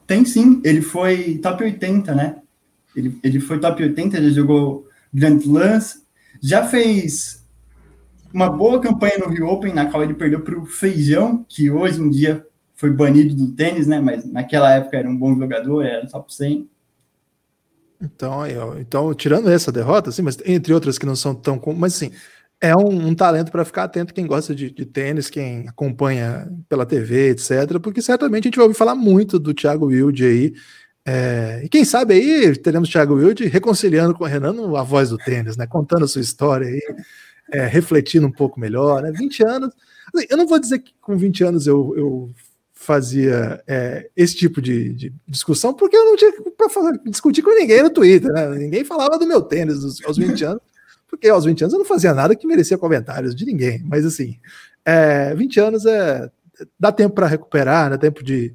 [0.07, 2.37] Tem sim, ele foi top 80, né?
[2.95, 6.03] Ele, ele foi top 80, ele jogou Grand Lance,
[6.41, 7.45] já fez
[8.33, 12.01] uma boa campanha no Rio Open, na qual ele perdeu para o Feijão, que hoje
[12.01, 14.01] em dia foi banido do tênis, né?
[14.01, 16.69] Mas naquela época era um bom jogador, era top 100.
[18.01, 18.47] Então,
[18.79, 21.61] então tirando essa derrota, assim, mas entre outras que não são tão.
[21.77, 22.11] Mas assim,
[22.61, 26.87] é um, um talento para ficar atento quem gosta de, de, tênis, quem acompanha pela
[26.87, 27.79] TV, etc.
[27.83, 30.55] Porque certamente a gente vai ouvir falar muito do Thiago Wilde aí
[31.09, 35.17] é, e quem sabe aí teremos Thiago Wilde reconciliando com o Renan a voz do
[35.17, 35.65] tênis, né?
[35.65, 36.83] Contando a sua história aí,
[37.53, 39.13] é, refletindo um pouco melhor, né?
[39.13, 39.71] 20 anos.
[40.13, 42.31] Assim, eu não vou dizer que com 20 anos eu, eu
[42.87, 47.83] fazia é, esse tipo de, de, discussão, porque eu não tinha para discutir com ninguém
[47.83, 48.49] no Twitter, né?
[48.51, 50.63] Ninguém falava do meu tênis aos, aos 20 anos,
[51.09, 53.83] porque aos 20 anos eu não fazia nada que merecia comentários de ninguém.
[53.85, 54.39] Mas assim,
[54.85, 56.31] é, 20 anos é
[56.79, 58.55] dá tempo para recuperar, dá tempo de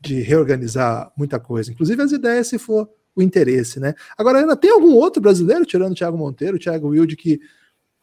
[0.00, 3.94] de reorganizar muita coisa, inclusive as ideias, se for o interesse, né?
[4.16, 7.40] Agora, ainda tem algum outro brasileiro, tirando o Thiago Monteiro, o Thiago Wilde, que.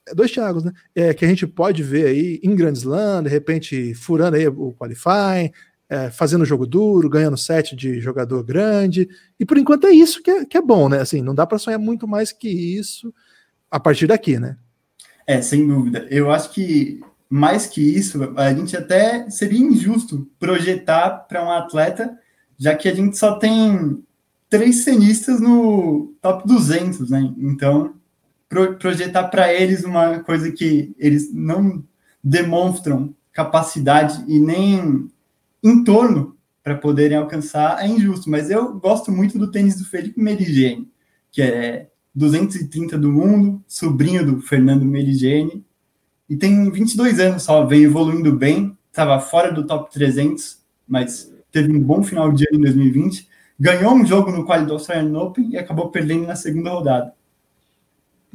[0.07, 0.71] É, dois Thiagos, né?
[0.93, 4.73] É, que a gente pode ver aí em Grand Slam, de repente furando aí o
[4.73, 5.51] qualifying,
[5.89, 9.07] é, fazendo jogo duro, ganhando set de jogador grande.
[9.39, 10.99] E por enquanto é isso que é, que é bom, né?
[10.99, 13.13] Assim, não dá para sonhar muito mais que isso
[13.69, 14.57] a partir daqui, né?
[15.27, 16.07] É, sem dúvida.
[16.09, 22.17] Eu acho que mais que isso, a gente até seria injusto projetar para um atleta,
[22.57, 24.03] já que a gente só tem
[24.49, 27.33] três cenistas no top 200, né?
[27.37, 27.95] Então,
[28.49, 31.84] pro, projetar para eles uma coisa que eles não
[32.23, 35.10] demonstram capacidade e nem
[35.63, 38.29] entorno para poderem alcançar é injusto.
[38.29, 40.89] Mas eu gosto muito do tênis do Felipe Merigene,
[41.31, 45.65] que é 230 do mundo, sobrinho do Fernando Merigene,
[46.27, 51.71] e tem 22 anos só, vem evoluindo bem, estava fora do top 300, mas teve
[51.71, 53.27] um bom final de ano em 2020,
[53.60, 57.13] ganhou um jogo no quali do Australian Open e acabou perdendo na segunda rodada.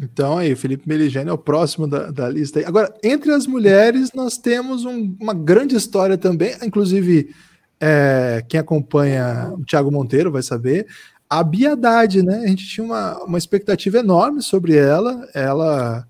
[0.01, 2.67] Então aí, o Felipe Meligeni é o próximo da, da lista.
[2.67, 7.35] Agora, entre as mulheres, nós temos um, uma grande história também, inclusive
[7.79, 10.87] é, quem acompanha o Thiago Monteiro vai saber.
[11.29, 12.43] A Biadade, né?
[12.45, 15.29] A gente tinha uma, uma expectativa enorme sobre ela.
[15.35, 16.07] Ela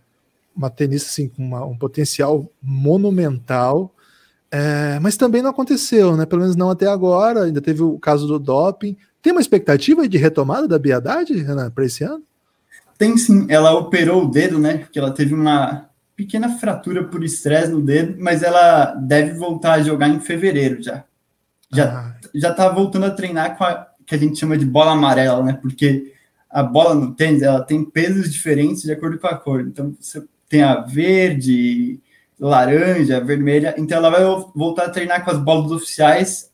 [0.57, 3.95] uma tenista assim, com uma, um potencial monumental,
[4.51, 6.27] é, mas também não aconteceu, né?
[6.27, 7.45] Pelo menos não até agora.
[7.45, 8.97] Ainda teve o caso do doping.
[9.23, 12.23] Tem uma expectativa de retomada da Biadade, Renan, para esse ano?
[13.01, 13.47] Tem sim.
[13.49, 14.77] Ela operou o dedo, né?
[14.77, 19.83] Porque ela teve uma pequena fratura por estresse no dedo, mas ela deve voltar a
[19.83, 21.03] jogar em fevereiro já.
[21.73, 22.15] Já, ah.
[22.35, 25.55] já tá voltando a treinar com a que a gente chama de bola amarela, né?
[25.55, 26.13] Porque
[26.51, 29.63] a bola no tênis ela tem pesos diferentes de acordo com a cor.
[29.63, 31.99] Então, você tem a verde
[32.39, 33.75] laranja, vermelha.
[33.79, 36.51] Então ela vai voltar a treinar com as bolas oficiais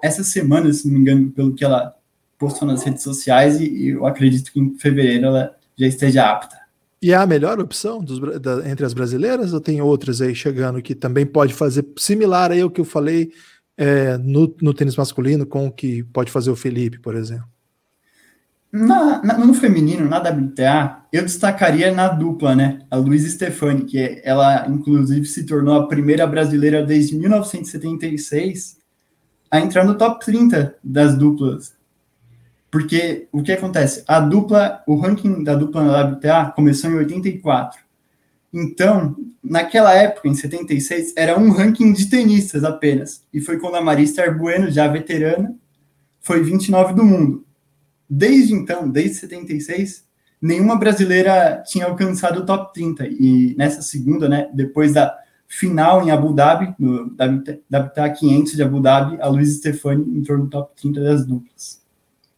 [0.00, 1.92] essa semana, se não me engano, pelo que ela
[2.38, 6.58] postou nas redes sociais, e eu acredito que em fevereiro ela já esteja apta.
[7.00, 10.82] E é a melhor opção dos, da, entre as brasileiras ou tem outras aí chegando
[10.82, 13.30] que também pode fazer similar aí ao que eu falei
[13.76, 17.46] é, no, no tênis masculino com o que pode fazer o Felipe, por exemplo?
[18.70, 22.80] Na, na, no feminino, na WTA, eu destacaria na dupla, né?
[22.90, 28.76] A Luísa Stefani, que ela, inclusive, se tornou a primeira brasileira desde 1976
[29.50, 31.77] a entrar no top 30 das duplas.
[32.70, 34.04] Porque o que acontece?
[34.06, 37.80] A dupla, o ranking da dupla na WTA começou em 84.
[38.52, 43.22] Então, naquela época, em 76, era um ranking de tenistas apenas.
[43.32, 45.54] E foi quando a Marista Bueno, já veterana,
[46.20, 47.44] foi 29 do mundo.
[48.08, 50.04] Desde então, desde 76,
[50.40, 53.06] nenhuma brasileira tinha alcançado o top 30.
[53.08, 55.14] E nessa segunda, né, depois da
[55.46, 60.48] final em Abu Dhabi, no WTA 500 de Abu Dhabi, a Luiz Stefani entrou no
[60.48, 61.77] top 30 das duplas.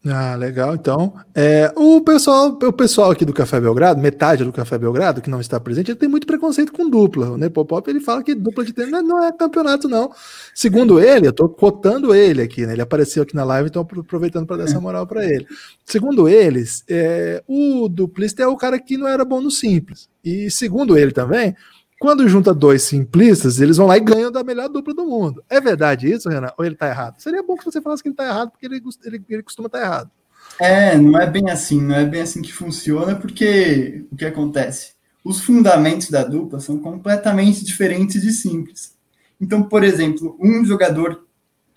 [0.06, 0.74] Ah, legal.
[0.74, 5.28] Então, é, o pessoal, o pessoal aqui do Café Belgrado, metade do Café Belgrado que
[5.28, 7.30] não está presente, ele tem muito preconceito com dupla.
[7.30, 10.10] O Nepopop ele fala que dupla de tênis não é campeonato não.
[10.54, 12.72] Segundo ele, eu estou cotando ele aqui, né?
[12.72, 15.46] Ele apareceu aqui na live, então aproveitando para dar essa moral para ele.
[15.84, 20.08] Segundo eles, é, o duplista é o cara que não era bom no simples.
[20.24, 21.54] E segundo ele também,
[22.00, 25.44] quando junta dois simplistas, eles vão lá e ganham da melhor dupla do mundo.
[25.50, 26.50] É verdade isso, Renan?
[26.56, 27.20] Ou ele tá errado?
[27.20, 29.80] Seria bom que você falasse que ele tá errado, porque ele, ele, ele costuma estar
[29.80, 30.10] tá errado.
[30.58, 34.94] É, não é bem assim, não é bem assim que funciona, porque o que acontece?
[35.22, 38.94] Os fundamentos da dupla são completamente diferentes de simples.
[39.38, 41.26] Então, por exemplo, um jogador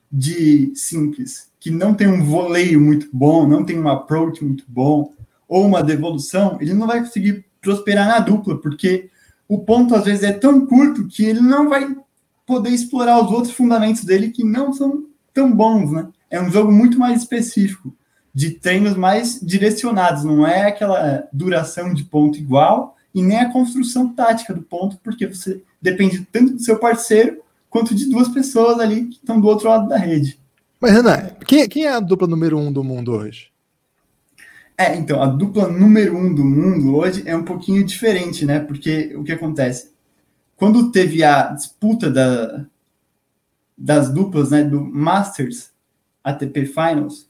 [0.09, 5.13] de simples que não tem um voleio muito bom, não tem um approach muito bom,
[5.49, 9.09] ou uma devolução, ele não vai conseguir prosperar na dupla, porque
[9.47, 11.87] o ponto às vezes é tão curto que ele não vai
[12.45, 16.07] poder explorar os outros fundamentos dele que não são tão bons, né?
[16.29, 17.95] É um jogo muito mais específico,
[18.33, 24.09] de treinos mais direcionados, não é aquela duração de ponto igual e nem a construção
[24.09, 29.05] tática do ponto, porque você depende tanto do seu parceiro quanto de duas pessoas ali
[29.05, 30.39] que estão do outro lado da rede.
[30.79, 33.52] Mas, Renan, quem, quem é a dupla número um do mundo hoje?
[34.77, 38.59] É, então, a dupla número um do mundo hoje é um pouquinho diferente, né?
[38.59, 39.91] Porque o que acontece?
[40.55, 42.65] Quando teve a disputa da,
[43.77, 45.71] das duplas, né, do Masters
[46.23, 47.29] ATP Finals,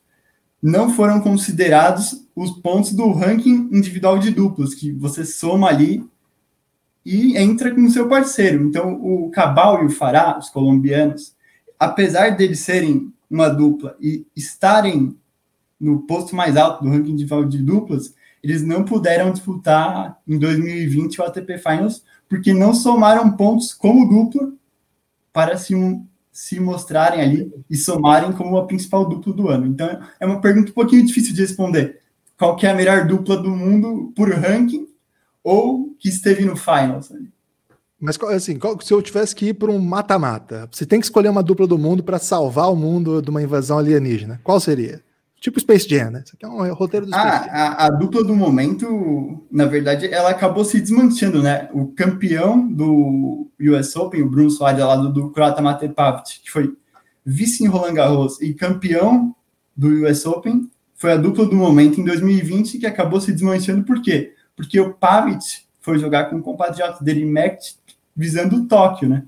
[0.62, 6.08] não foram considerados os pontos do ranking individual de duplas, que você soma ali
[7.06, 8.64] e entra com o seu parceiro.
[8.64, 11.36] Então, o Cabal e o Fará, os colombianos,
[11.78, 15.18] apesar deles serem uma dupla e estarem
[15.84, 21.20] no posto mais alto do ranking de, de duplas, eles não puderam disputar em 2020
[21.20, 24.52] o ATP Finals, porque não somaram pontos como dupla
[25.32, 29.68] para se, um, se mostrarem ali e somarem como a principal dupla do ano.
[29.68, 32.00] Então, é uma pergunta um pouquinho difícil de responder.
[32.38, 34.88] Qual que é a melhor dupla do mundo por ranking
[35.44, 37.12] ou que esteve no Finals?
[38.00, 41.44] Mas assim, se eu tivesse que ir para um mata-mata, você tem que escolher uma
[41.44, 44.42] dupla do mundo para salvar o mundo de uma invasão alienígena.
[44.44, 45.02] Qual seria?
[45.44, 46.24] Tipo Space Jam, né?
[46.26, 47.54] Isso aqui é um roteiro do ah, Space Jam.
[47.54, 51.68] A, a, dupla do momento, na verdade, ela acabou se desmanchando, né?
[51.74, 56.50] O campeão do US Open, o Bruno Soares, lá do, do Croata Mate Pavic, que
[56.50, 56.74] foi
[57.26, 59.36] vice em Roland Garros e campeão
[59.76, 63.84] do US Open, foi a dupla do momento em 2020 que acabou se desmanchando.
[63.84, 64.34] Por quê?
[64.56, 65.44] Porque o Pavic
[65.82, 67.60] foi jogar com o compatriota dele, Mac,
[68.16, 69.26] visando o Tóquio, né?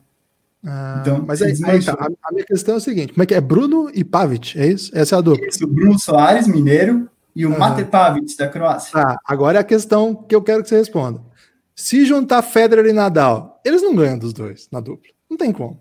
[0.65, 1.93] Ah, então, mas aí, aí tá.
[1.93, 3.41] a, a, minha questão é o seguinte: como é que é?
[3.41, 4.91] Bruno e Pavic, é isso?
[4.97, 5.45] Essa é a dupla.
[5.45, 7.59] Isso, o Bruno Soares, mineiro, e o ah.
[7.59, 8.91] Mate Pavic, da Croácia.
[8.91, 11.21] Tá, agora é a questão que eu quero que você responda.
[11.75, 15.11] Se juntar Federer e Nadal, eles não ganham dos dois na dupla.
[15.29, 15.79] Não tem como.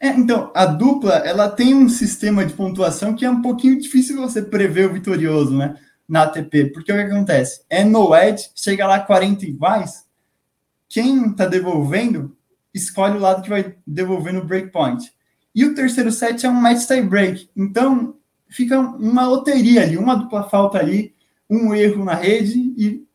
[0.00, 4.20] É, então, a dupla, ela tem um sistema de pontuação que é um pouquinho difícil
[4.20, 5.76] você prever o vitorioso, né?
[6.06, 6.66] Na ATP.
[6.66, 7.62] Porque o que acontece?
[7.70, 10.04] É no edge, chega lá 40 iguais,
[10.88, 12.36] quem tá devolvendo
[12.74, 15.12] escolhe o lado que vai devolver no breakpoint.
[15.54, 17.48] E o terceiro set é um match tie break.
[17.56, 18.16] Então,
[18.48, 21.14] fica uma loteria ali, uma dupla falta ali,
[21.48, 23.06] um erro na rede e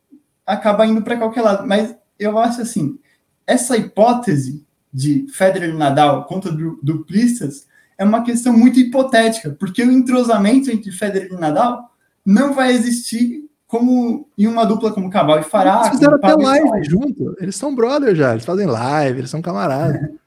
[0.46, 1.66] acaba indo para qualquer lado.
[1.66, 2.98] Mas eu acho assim,
[3.46, 6.50] essa hipótese de Federer e Nadal contra
[6.82, 7.68] duplistas
[7.98, 11.90] é uma questão muito hipotética, porque o entrosamento entre Federer e Nadal
[12.24, 15.82] não vai existir como em uma dupla como Cabal e Fará.
[15.82, 17.36] Eles fizeram até live junto.
[17.38, 20.10] Eles são brothers já, eles fazem live, eles são camaradas.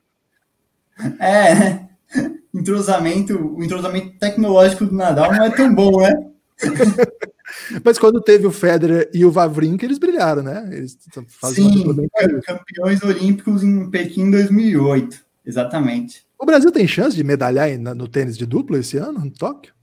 [1.20, 1.88] É,
[2.54, 6.14] entrosamento, o entrosamento tecnológico do Nadal não é tão bom, né?
[7.84, 10.70] Mas quando teve o Federer e o Vavrinka, eles brilharam, né?
[10.72, 10.96] Eles
[11.52, 12.08] Sim,
[12.46, 16.24] campeões olímpicos em Pequim 2008, exatamente.
[16.40, 19.74] O Brasil tem chance de medalhar no tênis de dupla esse ano, no Tóquio?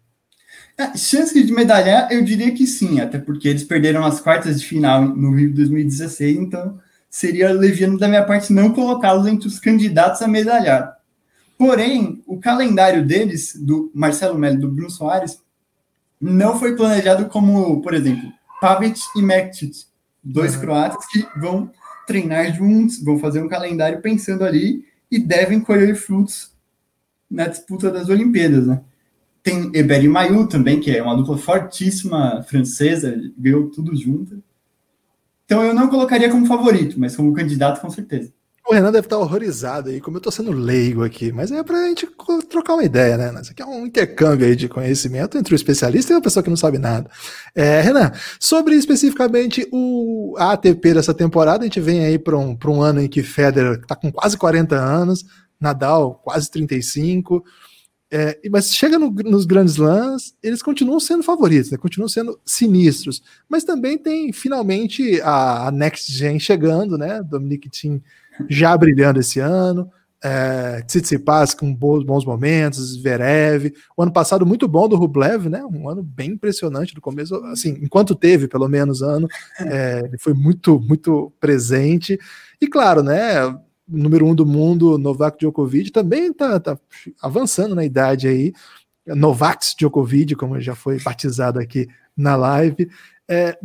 [0.81, 4.67] É, chance de medalhar, eu diria que sim, até porque eles perderam as quartas de
[4.67, 10.23] final no Rio 2016, então seria leviano da minha parte não colocá-los entre os candidatos
[10.23, 10.97] a medalhar.
[11.59, 15.43] Porém, o calendário deles, do Marcelo Melo e do Bruno Soares,
[16.19, 19.85] não foi planejado como, por exemplo, Pavic e Mektic,
[20.25, 20.61] dois uhum.
[20.63, 21.71] croatas que vão
[22.07, 26.53] treinar juntos, vão fazer um calendário pensando ali e devem colher frutos
[27.31, 28.81] na disputa das Olimpíadas, né?
[29.51, 34.41] Tem Eber e Mayu também, que é uma dupla fortíssima francesa, ganhou tudo junto.
[35.45, 38.33] Então eu não colocaria como favorito, mas como candidato com certeza.
[38.69, 41.79] O Renan deve estar horrorizado aí, como eu estou sendo leigo aqui, mas é para
[41.79, 42.07] a gente
[42.49, 43.41] trocar uma ideia, né?
[43.41, 46.51] Isso aqui é um intercâmbio aí de conhecimento entre o especialista e a pessoa que
[46.51, 47.11] não sabe nada.
[47.53, 52.83] É, Renan, sobre especificamente o ATP dessa temporada, a gente vem aí para um, um
[52.83, 55.25] ano em que Federer está com quase 40 anos,
[55.61, 57.43] Nadal quase 35,
[58.11, 61.79] é, mas chega no, nos grandes lãs, eles continuam sendo favoritos, né?
[61.79, 63.23] continuam sendo sinistros.
[63.49, 67.23] Mas também tem finalmente a, a Next Gen chegando, né?
[67.23, 68.03] Dominic Thiem
[68.49, 69.89] já brilhando esse ano.
[70.23, 75.65] É, Tsitsipas com bons, bons momentos, Zverev, o ano passado muito bom do Rublev, né?
[75.65, 79.27] Um ano bem impressionante no começo, assim, enquanto teve pelo menos ano,
[79.61, 82.19] é, ele foi muito, muito presente.
[82.61, 83.57] E claro, né?
[83.91, 86.79] Número um do mundo, Novak Djokovic, também está tá
[87.21, 88.53] avançando na idade aí.
[89.07, 92.89] Novak Djokovic, como já foi batizado aqui na live.
[93.29, 93.59] É,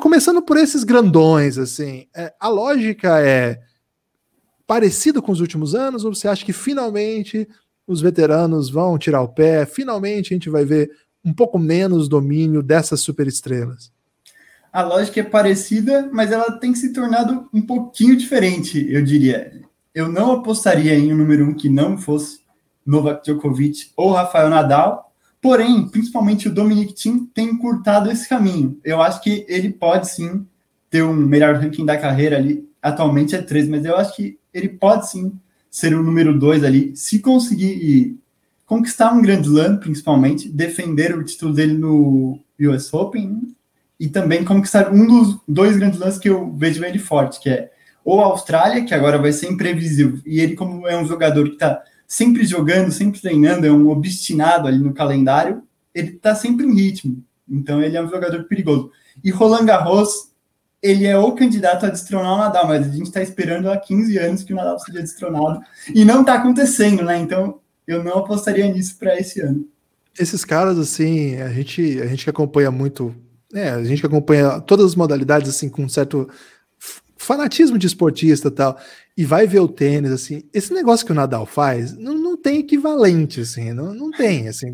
[0.00, 3.60] começando por esses grandões, assim, é, a lógica é
[4.66, 7.46] parecida com os últimos anos, ou você acha que finalmente
[7.86, 10.90] os veteranos vão tirar o pé, finalmente a gente vai ver
[11.24, 13.92] um pouco menos domínio dessas superestrelas?
[14.72, 19.60] A lógica é parecida, mas ela tem se tornado um pouquinho diferente, eu diria.
[19.94, 22.40] Eu não apostaria em um número um que não fosse
[22.84, 28.80] Novak Djokovic ou Rafael Nadal, porém, principalmente o Dominic Thiem tem encurtado esse caminho.
[28.82, 30.46] Eu acho que ele pode sim
[30.88, 34.70] ter um melhor ranking da carreira ali, atualmente é 3, mas eu acho que ele
[34.70, 35.32] pode sim
[35.70, 38.18] ser o número 2 ali, se conseguir
[38.66, 43.54] conquistar um grande slam, principalmente, defender o título dele no US Open,
[44.02, 47.70] e também conquistar um dos dois grandes lances que eu vejo ele forte, que é
[48.04, 51.54] ou a Austrália, que agora vai ser imprevisível, e ele, como é um jogador que
[51.54, 55.62] está sempre jogando, sempre treinando, é um obstinado ali no calendário,
[55.94, 57.22] ele está sempre em ritmo.
[57.48, 58.90] Então ele é um jogador perigoso.
[59.22, 60.32] E Roland Garros,
[60.82, 64.18] ele é o candidato a destronar o Nadal, mas a gente está esperando há 15
[64.18, 65.60] anos que o Nadal seja destronado,
[65.94, 67.20] e não está acontecendo, né?
[67.20, 69.64] Então eu não apostaria nisso para esse ano.
[70.18, 73.14] Esses caras, assim, a gente, a gente que acompanha muito
[73.52, 76.28] é, a gente que acompanha todas as modalidades assim com um certo
[77.22, 78.76] fanatismo de esportista e tal,
[79.16, 82.58] e vai ver o tênis, assim, esse negócio que o Nadal faz não, não tem
[82.58, 84.72] equivalente, assim, não, não tem, assim,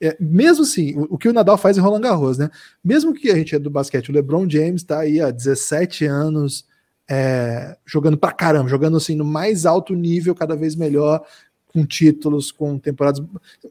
[0.00, 2.50] é, mesmo assim, o, o, que o Nadal faz em Roland Garros, né,
[2.82, 6.64] mesmo que a gente é do basquete, o LeBron James tá aí há 17 anos
[7.08, 11.22] é, jogando pra caramba, jogando assim no mais alto nível, cada vez melhor,
[11.72, 13.24] com títulos, com temporadas.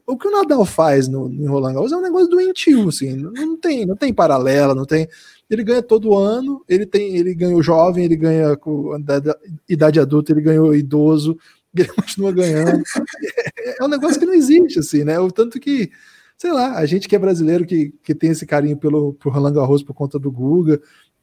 [0.06, 3.56] O que o Nadal faz no, no Roland Garros é um negócio doentio, assim, não,
[3.56, 5.08] tem, não tem paralela, não tem.
[5.48, 8.96] Ele ganha todo ano, ele tem, ele ganhou jovem, ele ganha com
[9.68, 11.36] idade adulta, ele ganhou idoso,
[11.76, 12.82] ele continua ganhando.
[13.58, 15.18] É, é um negócio que não existe, assim, né?
[15.18, 15.90] O tanto que,
[16.38, 19.82] sei lá, a gente que é brasileiro, que, que tem esse carinho pelo Roland Garros
[19.82, 20.80] por conta do Guga,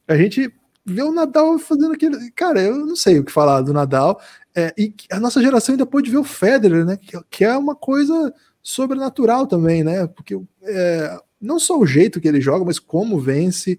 [0.07, 0.53] a gente
[0.87, 2.31] vê o Nadal fazendo aquele.
[2.31, 4.19] Cara, eu não sei o que falar do Nadal.
[4.55, 6.97] É, e a nossa geração ainda pôde ver o Federer, né?
[6.97, 10.07] Que, que é uma coisa sobrenatural também, né?
[10.07, 13.77] Porque é, não só o jeito que ele joga, mas como vence.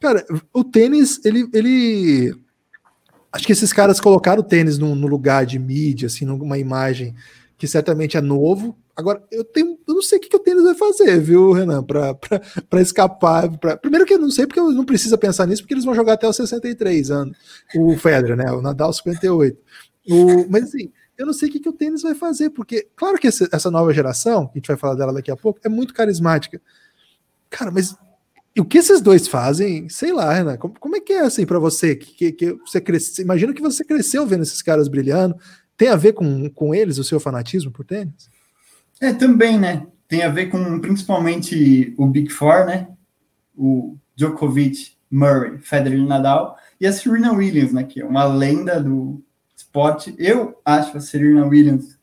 [0.00, 2.34] Cara, o tênis, ele, ele.
[3.32, 7.14] Acho que esses caras colocaram o tênis no, no lugar de mídia, assim, numa imagem
[7.58, 8.78] que certamente é novo.
[8.96, 9.78] Agora, eu tenho.
[9.86, 11.84] Eu não sei o que, que o tênis vai fazer, viu, Renan?
[11.84, 13.54] Para escapar.
[13.58, 13.76] Pra...
[13.76, 16.14] Primeiro que eu não sei, porque eu não precisa pensar nisso, porque eles vão jogar
[16.14, 17.36] até os 63 anos.
[17.74, 18.50] O Federer, né?
[18.52, 19.58] O Nadal 58.
[20.08, 23.18] O, mas assim, eu não sei o que, que o tênis vai fazer, porque, claro
[23.18, 26.60] que essa, nova geração, a gente vai falar dela daqui a pouco, é muito carismática.
[27.50, 27.94] Cara, mas
[28.58, 31.58] o que esses dois fazem, sei lá, Renan, como, como é que é assim para
[31.58, 31.96] você?
[31.96, 35.36] Que, que, que você cresce, imagina que você cresceu vendo esses caras brilhando.
[35.76, 38.30] Tem a ver com, com eles, o seu fanatismo por tênis?
[39.00, 39.86] É, também, né?
[40.08, 42.88] Tem a ver com principalmente o Big Four, né?
[43.56, 47.84] O Djokovic, Murray, Federer e Nadal, e a Serena Williams, né?
[47.84, 49.22] Que é uma lenda do,
[49.76, 50.14] esporte.
[50.18, 51.98] Eu acho a Serena Williams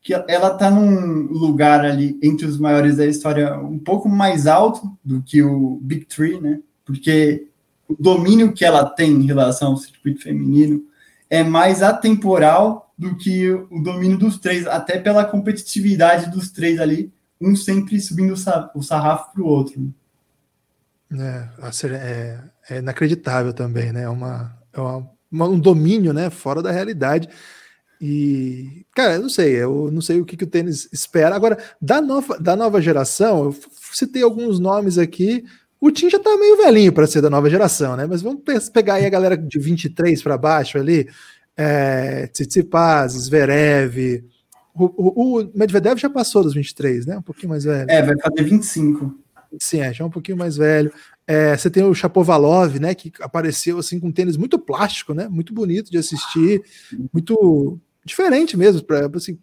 [0.00, 4.96] que ela está num lugar ali entre os maiores da história um pouco mais alto
[5.04, 6.60] do que o Big Three, né?
[6.84, 7.48] Porque
[7.88, 10.84] o domínio que ela tem em relação ao circuito feminino
[11.28, 17.12] é mais atemporal do que o domínio dos três, até pela competitividade dos três ali,
[17.40, 18.34] um sempre subindo
[18.74, 19.94] o sarrafo para o outro.
[21.12, 21.48] É,
[21.86, 22.38] é,
[22.68, 24.02] é, inacreditável também, né?
[24.02, 26.28] É, uma, é uma, um domínio, né?
[26.28, 27.28] Fora da realidade.
[28.00, 31.34] E, cara, eu não sei, eu não sei o que, que o tênis espera.
[31.34, 33.56] Agora, da nova, da nova geração, eu
[33.92, 35.44] citei alguns nomes aqui.
[35.80, 38.06] O Tim já tá meio velhinho para ser da nova geração, né?
[38.06, 38.42] Mas vamos
[38.72, 41.08] pegar aí a galera de 23 para baixo ali.
[41.58, 44.24] É, Tsitsipas, Zverev.
[44.74, 47.18] O, o, o, Medvedev já passou dos 23, né?
[47.18, 47.90] Um pouquinho mais velho.
[47.90, 49.18] É, vai fazer 25.
[49.58, 50.92] Sim, é, já é um pouquinho mais velho.
[51.26, 52.94] É, você tem o Chapovalov, né?
[52.94, 55.26] Que apareceu assim com um tênis muito plástico, né?
[55.26, 56.62] Muito bonito de assistir,
[57.12, 59.38] muito diferente mesmo, para assim,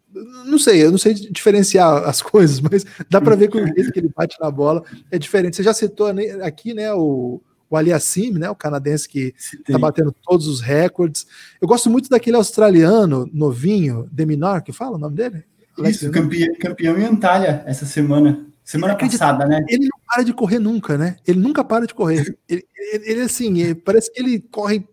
[0.46, 3.92] não sei, eu não sei diferenciar as coisas, mas dá para ver que o jeito
[3.92, 5.56] que ele bate na bola é diferente.
[5.56, 6.08] Você já citou
[6.42, 7.42] aqui, né, o,
[7.76, 11.28] o Aliassim, né, o canadense que está batendo todos os recordes.
[11.62, 15.44] Eu gosto muito daquele australiano novinho, Deminor, que fala o nome dele?
[15.84, 18.46] Isso, campeão, campeão em Antalya essa semana.
[18.64, 19.64] Semana passada, né?
[19.70, 21.18] Ele não para de correr nunca, né?
[21.28, 22.36] Ele nunca para de correr.
[22.50, 24.88] Ele, ele, ele assim, ele, parece que ele corre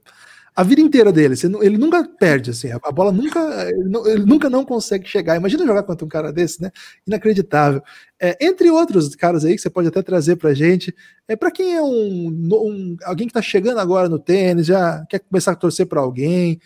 [0.55, 1.35] a vida inteira dele.
[1.63, 3.41] ele nunca perde, assim, a bola nunca.
[3.71, 5.37] Ele, nunca não consegue chegar.
[5.37, 6.71] Imagina jogar contra um cara desse, né?
[7.07, 7.83] Inacreditável.
[8.21, 10.95] É, entre outros caras aí que você pode até trazer pra gente,
[11.27, 15.21] é para quem é um, um, alguém que tá chegando agora no tênis, já quer
[15.21, 16.61] começar a torcer para alguém,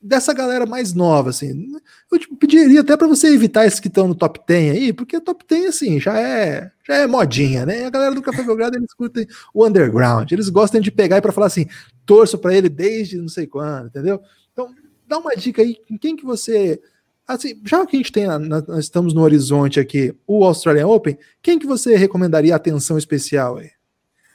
[0.00, 1.68] dessa galera mais nova, assim.
[2.10, 5.20] Eu te pediria até para você evitar esses que estão no top 10 aí, porque
[5.20, 7.84] top 10, assim, já é, já é modinha, né?
[7.84, 11.32] A galera do Café Belgrado, eles curtem o underground, eles gostam de pegar e para
[11.32, 11.66] falar assim,
[12.06, 14.20] torço para ele desde não sei quando, entendeu?
[14.52, 14.74] Então,
[15.06, 16.80] dá uma dica aí, quem que você...
[17.28, 21.60] Assim, já que a gente tem, nós estamos no horizonte aqui, o Australian Open, quem
[21.60, 23.70] que você recomendaria atenção especial aí?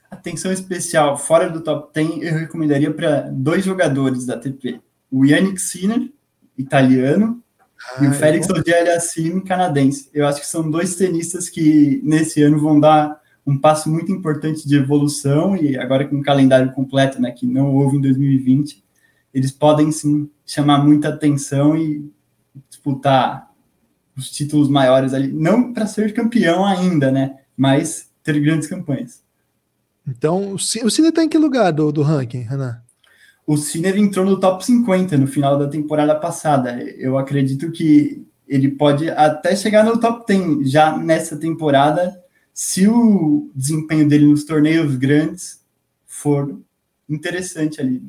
[0.10, 4.80] Atenção especial, fora do top 10, eu recomendaria para dois jogadores da ATP
[5.16, 6.12] o Yannick Sinner,
[6.58, 7.42] italiano,
[7.96, 10.10] ah, e o Félix Auger-Aliassime, canadense.
[10.14, 14.68] Eu acho que são dois tenistas que nesse ano vão dar um passo muito importante
[14.68, 18.84] de evolução e agora com o calendário completo, né, que não houve em 2020,
[19.34, 22.12] eles podem sim chamar muita atenção e
[22.70, 23.50] disputar
[24.18, 29.24] os títulos maiores ali, não para ser campeão ainda, né, mas ter grandes campanhas.
[30.06, 32.85] Então, o Cine está em que lugar do, do ranking, Renan?
[33.48, 36.82] O Sinner entrou no top 50 no final da temporada passada.
[36.98, 42.20] Eu acredito que ele pode até chegar no top 10 já nessa temporada,
[42.54, 45.60] se o desempenho dele nos torneios grandes
[46.06, 46.60] for
[47.10, 48.02] interessante ali.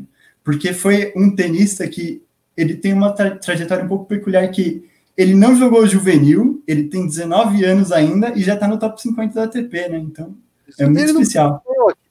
[0.44, 2.22] Porque foi um tenista que
[2.56, 7.06] ele tem uma tra trajetória um pouco peculiar que ele não jogou juvenil, ele tem
[7.06, 9.98] 19 anos ainda e já está no top 50 da ATP, né?
[9.98, 10.34] Então,
[10.78, 11.62] é muito ele especial.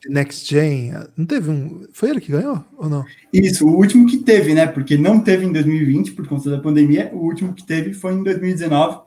[0.10, 1.88] Next Gen, não teve um.
[1.91, 3.03] Foi ele que ganhou ou não?
[3.34, 4.68] Isso, o último que teve, né?
[4.68, 7.12] Porque não teve em 2020 por conta da pandemia.
[7.14, 8.99] O último que teve foi em 2019,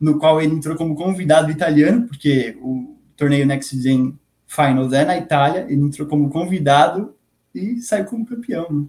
[0.00, 5.16] no qual ele entrou como convidado italiano, porque o torneio Next Gen Finals é na
[5.16, 5.66] Itália.
[5.68, 7.14] Ele entrou como convidado
[7.54, 8.68] e saiu como campeão.
[8.70, 8.86] Né?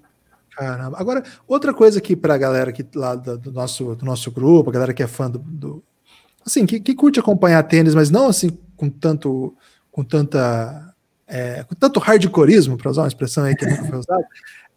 [0.55, 0.97] Caramba.
[0.99, 4.69] Agora, outra coisa aqui para a galera aqui lá do, do, nosso, do nosso grupo,
[4.69, 5.39] a galera que é fã do.
[5.39, 5.83] do
[6.45, 9.55] assim, que, que curte acompanhar tênis, mas não assim com tanto.
[9.91, 10.94] com tanta
[11.27, 14.27] é, com tanto hardcoreismo, para usar uma expressão aí que nunca foi usada,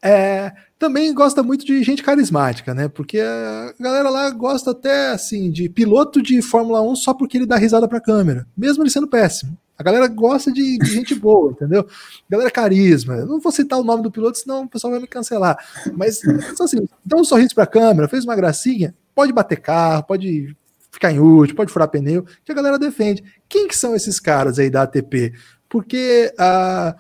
[0.01, 2.89] é, também gosta muito de gente carismática, né?
[2.89, 7.47] Porque a galera lá gosta até assim de piloto de Fórmula 1 só porque ele
[7.47, 9.59] dá risada para a câmera, mesmo ele sendo péssimo.
[9.77, 11.87] A galera gosta de, de gente boa, entendeu?
[12.29, 13.15] Galera carisma.
[13.15, 15.57] Eu não vou citar o nome do piloto, senão o pessoal vai me cancelar.
[15.95, 16.21] Mas
[16.61, 20.57] assim, dá um sorriso para a câmera, fez uma gracinha, pode bater carro, pode
[20.91, 23.23] ficar em útil, pode furar pneu, que a galera defende.
[23.49, 25.33] Quem que são esses caras aí da ATP?
[25.69, 26.99] Porque uh,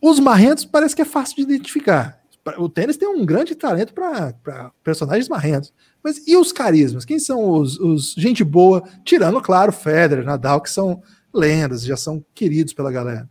[0.00, 2.20] os marrentos parece que é fácil de identificar.
[2.58, 5.72] O tênis tem um grande talento para personagens marrentos.
[6.02, 7.04] Mas e os carismas?
[7.04, 11.02] Quem são os, os, gente boa, tirando, claro, Federer, Nadal, que são
[11.32, 13.26] lendas, já são queridos pela galera?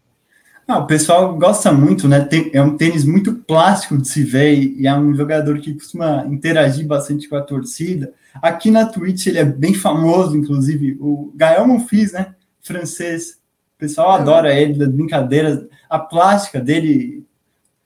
[0.67, 2.21] Ah, o pessoal gosta muito, né?
[2.21, 6.26] Tem, é um tênis muito plástico de se ver e é um jogador que costuma
[6.26, 8.13] interagir bastante com a torcida.
[8.41, 10.97] Aqui na Twitch ele é bem famoso, inclusive.
[10.99, 12.34] O Gael Monfils, né?
[12.61, 13.38] Francês,
[13.84, 17.26] pessoal adora ele, das brincadeiras, a plástica dele,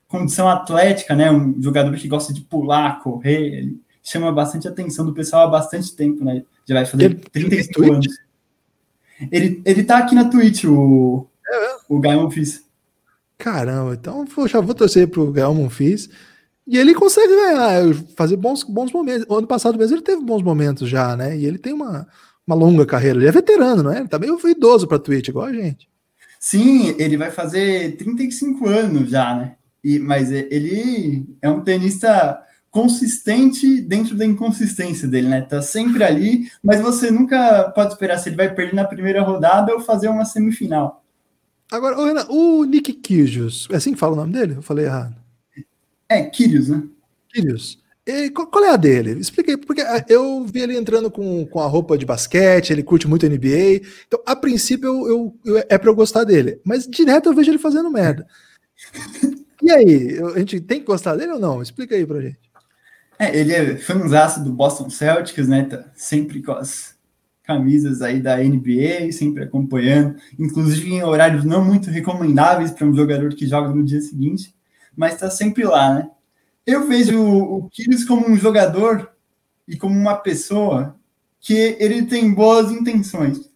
[0.06, 1.28] condição atlética, né?
[1.28, 5.94] Um jogador que gosta de pular, correr, ele chama bastante atenção do pessoal há bastante
[5.96, 6.44] tempo, né?
[6.64, 8.06] Já vai fazer ele, 35 ele anos.
[9.32, 12.62] Ele, ele tá aqui na Twitch, o, é, o Gael Monfils.
[13.36, 16.08] Caramba, então eu já vou torcer pro Gael Monfils.
[16.64, 19.26] E ele consegue ganhar, fazer bons, bons momentos.
[19.28, 21.36] O ano passado mesmo ele teve bons momentos já, né?
[21.36, 22.06] E ele tem uma,
[22.48, 23.18] uma longa carreira.
[23.18, 23.98] Ele é veterano, não é?
[23.98, 25.88] Ele tá meio idoso para Twitch, igual a gente.
[26.40, 29.54] Sim, ele vai fazer 35 anos já, né?
[29.84, 35.42] E, mas ele é um tenista consistente dentro da inconsistência dele, né?
[35.42, 39.74] Tá sempre ali, mas você nunca pode esperar se ele vai perder na primeira rodada
[39.74, 41.04] ou fazer uma semifinal.
[41.70, 44.54] Agora, Renan, o Nick Kyrgios, é assim que fala o nome dele?
[44.56, 45.14] Eu falei errado.
[46.08, 46.82] É, Kyrgios, né?
[47.30, 47.78] Kyrgios.
[48.08, 49.20] E qual é a dele?
[49.20, 53.06] Expliquei, porque ah, eu vi ele entrando com, com a roupa de basquete, ele curte
[53.06, 53.86] muito NBA.
[54.06, 56.58] Então, a princípio, eu, eu, é para eu gostar dele.
[56.64, 58.26] Mas direto eu vejo ele fazendo merda.
[59.60, 61.60] E aí, a gente tem que gostar dele ou não?
[61.60, 62.38] Explica aí pra gente.
[63.18, 65.64] É, ele é fãzaço do Boston Celtics, né?
[65.64, 66.94] Tá sempre com as
[67.42, 73.34] camisas aí da NBA, sempre acompanhando, inclusive em horários não muito recomendáveis para um jogador
[73.34, 74.54] que joga no dia seguinte,
[74.96, 76.10] mas está sempre lá, né?
[76.68, 79.10] Eu vejo o Kyrgios como um jogador
[79.66, 80.94] e como uma pessoa
[81.40, 83.50] que ele tem boas intenções,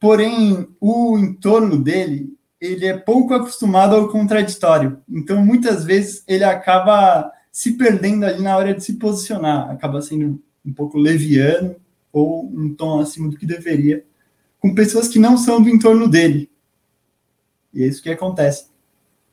[0.00, 7.30] porém o entorno dele ele é pouco acostumado ao contraditório, então muitas vezes ele acaba
[7.52, 11.76] se perdendo ali na hora de se posicionar, acaba sendo um pouco leviano
[12.12, 14.04] ou um tom acima do que deveria,
[14.58, 16.50] com pessoas que não são do entorno dele.
[17.72, 18.66] E é isso que acontece.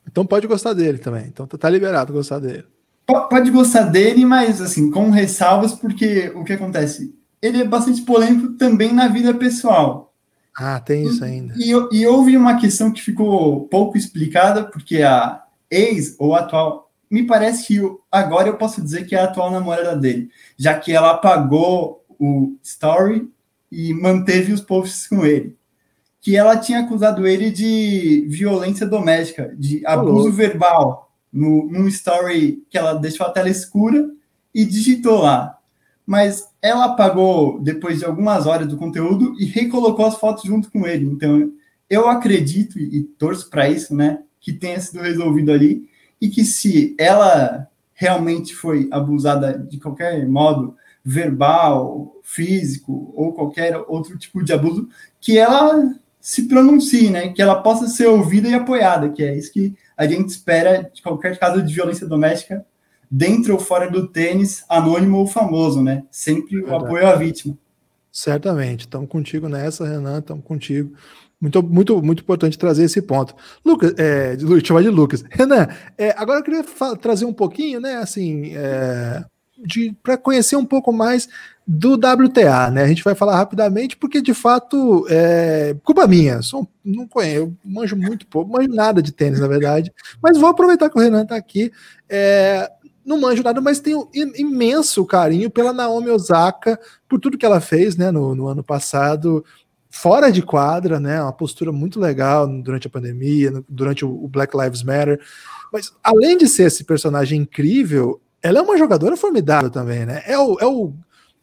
[0.05, 1.25] Então pode gostar dele também.
[1.25, 2.65] Então tá liberado gostar dele.
[3.05, 7.13] Pode gostar dele, mas assim, com ressalvas, porque o que acontece?
[7.41, 10.13] Ele é bastante polêmico também na vida pessoal.
[10.57, 11.53] Ah, tem isso ainda.
[11.57, 16.85] E, e, e houve uma questão que ficou pouco explicada, porque a ex ou atual
[17.09, 17.81] me parece que
[18.11, 22.57] agora eu posso dizer que é a atual namorada dele, já que ela apagou o
[22.63, 23.29] story
[23.71, 25.55] e manteve os posts com ele.
[26.21, 31.04] Que ela tinha acusado ele de violência doméstica, de abuso verbal,
[31.35, 34.09] no, num story que ela deixou a tela escura
[34.53, 35.59] e digitou lá.
[36.05, 40.87] Mas ela apagou depois de algumas horas do conteúdo e recolocou as fotos junto com
[40.87, 41.05] ele.
[41.05, 41.51] Então,
[41.89, 44.19] eu acredito e, e torço para isso, né?
[44.39, 45.89] Que tenha sido resolvido ali
[46.21, 54.17] e que se ela realmente foi abusada de qualquer modo, verbal, físico ou qualquer outro
[54.17, 54.87] tipo de abuso,
[55.19, 57.29] que ela se pronuncie, né?
[57.29, 61.01] Que ela possa ser ouvida e apoiada, que é isso que a gente espera de
[61.01, 62.65] qualquer caso de violência doméstica,
[63.09, 66.03] dentro ou fora do tênis, anônimo ou famoso, né?
[66.11, 66.73] Sempre Verdade.
[66.73, 67.57] o apoio à vítima.
[68.23, 68.81] Tratamento.
[68.81, 70.95] Estamos contigo nessa, Renan, estamos contigo.
[71.39, 73.35] Muito, muito, muito importante trazer esse ponto.
[73.63, 75.23] Lucas, é, chamar de Lucas.
[75.29, 75.67] Renan,
[75.97, 76.63] é, agora eu queria
[77.01, 79.23] trazer um pouquinho, né, assim, é,
[80.03, 81.27] para conhecer um pouco mais
[81.67, 82.83] do WTA, né?
[82.83, 86.41] A gente vai falar rapidamente, porque de fato é culpa minha.
[86.41, 89.91] Sou, não conheço, manjo muito pouco, manjo nada de tênis, na verdade.
[90.21, 91.71] Mas vou aproveitar que o Renan está aqui.
[92.07, 92.69] É,
[93.03, 97.95] não manjo nada, mas tenho imenso carinho pela Naomi Osaka, por tudo que ela fez
[97.95, 99.43] né, no, no ano passado
[99.95, 101.21] fora de quadra, né?
[101.21, 105.21] Uma postura muito legal durante a pandemia, durante o Black Lives Matter.
[105.71, 110.21] Mas além de ser esse personagem incrível, ela é uma jogadora formidável também, né?
[110.27, 110.93] É o, é o,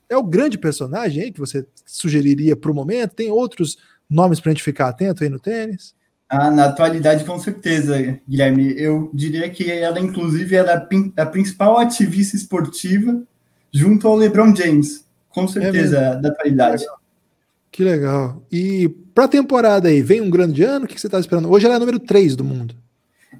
[0.08, 3.16] é o grande personagem aí que você sugeriria para o momento?
[3.16, 3.76] Tem outros
[4.08, 5.96] nomes para a gente ficar atento aí no tênis?
[6.28, 8.72] Ah, na atualidade, com certeza, Guilherme.
[8.78, 10.60] Eu diria que ela, inclusive, é
[11.16, 13.20] a, principal ativista esportiva
[13.72, 15.04] junto ao LeBron James.
[15.28, 16.84] Com certeza, é da atualidade.
[16.84, 16.88] É
[17.72, 18.40] que legal.
[18.50, 20.84] E para a temporada aí, vem um grande ano?
[20.84, 21.50] O que você está esperando?
[21.50, 22.76] Hoje ela é número 3 do mundo.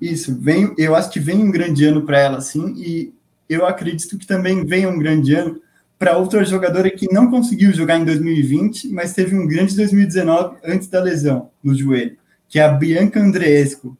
[0.00, 3.14] Isso, vem, eu acho que vem um grande ano para ela, sim, e
[3.52, 5.60] eu acredito que também vem um grande ano
[5.98, 10.88] para outra jogadora que não conseguiu jogar em 2020, mas teve um grande 2019 antes
[10.88, 12.16] da lesão no joelho,
[12.48, 13.96] que é a Bianca Andreescu,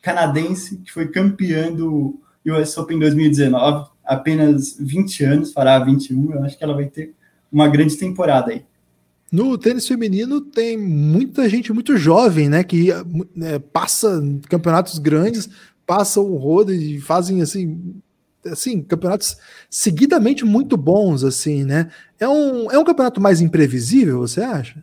[0.00, 6.56] canadense, que foi campeã do US Open 2019, apenas 20 anos, fará 21, eu acho
[6.56, 7.14] que ela vai ter
[7.50, 8.64] uma grande temporada aí.
[9.30, 12.62] No tênis feminino tem muita gente muito jovem, né?
[12.62, 15.48] Que é, passa campeonatos grandes,
[15.86, 17.94] passa o rodo e fazem assim,
[18.46, 19.36] assim, campeonatos
[19.70, 21.90] seguidamente muito bons, assim, né?
[22.18, 24.82] É um, é um campeonato mais imprevisível, você acha?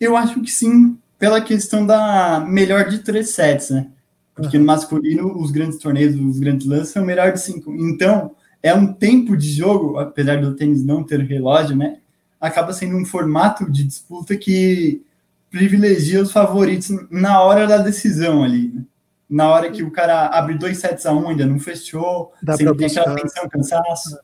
[0.00, 3.88] Eu acho que sim, pela questão da melhor de três sets, né?
[4.34, 7.74] Porque no masculino, os grandes torneios, os grandes lances são melhor de cinco.
[7.74, 11.98] Então, é um tempo de jogo, apesar do tênis não ter relógio, né?
[12.40, 15.02] acaba sendo um formato de disputa que
[15.50, 18.72] privilegia os favoritos na hora da decisão ali.
[18.74, 18.82] Né?
[19.30, 22.76] Na hora que o cara abre dois sets a um, ainda não fechou, Dá sempre
[22.76, 24.18] tem aquela tensão, cansaço.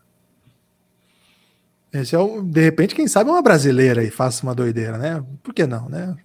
[1.93, 5.25] Esse é um, de repente, quem sabe uma brasileira e faça uma doideira, né?
[5.43, 6.17] Por que não, né?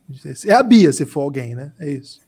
[0.45, 1.71] É a Bia, se for alguém, né?
[1.79, 2.19] É isso.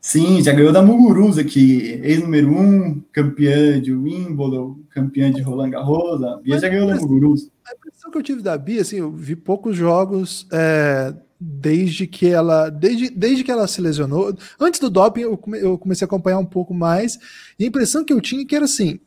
[0.00, 6.22] Sim, já ganhou da Muguruza, que ex-número um, campeã de Wimbledon, campeã de Roland Garros,
[6.24, 7.48] a Bia já ganhou da Muguruza.
[7.64, 12.28] A impressão que eu tive da Bia, assim, eu vi poucos jogos é, desde que
[12.28, 14.34] ela desde, desde que ela se lesionou.
[14.60, 17.18] Antes do doping, eu, come, eu comecei a acompanhar um pouco mais,
[17.58, 19.00] e a impressão que eu tinha é que era assim,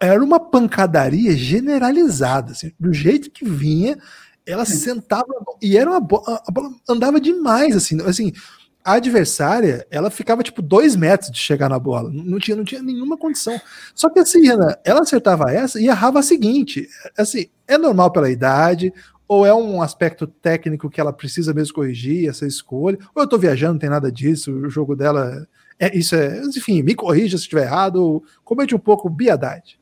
[0.00, 3.98] era uma pancadaria generalizada, assim, do jeito que vinha,
[4.46, 5.26] ela sentava
[5.60, 8.32] e era uma bola, a bola andava demais, assim, assim,
[8.84, 12.82] a adversária, ela ficava tipo dois metros de chegar na bola, não tinha, não tinha
[12.82, 13.60] nenhuma condição.
[13.94, 18.30] Só que assim, Renan, ela acertava essa e errava a seguinte, assim, é normal pela
[18.30, 18.92] idade,
[19.26, 23.38] ou é um aspecto técnico que ela precisa mesmo corrigir essa escolha, ou eu tô
[23.38, 25.46] viajando, não tem nada disso, o jogo dela
[25.78, 29.80] é isso é, enfim, me corrija se estiver errado, comente um pouco biadade.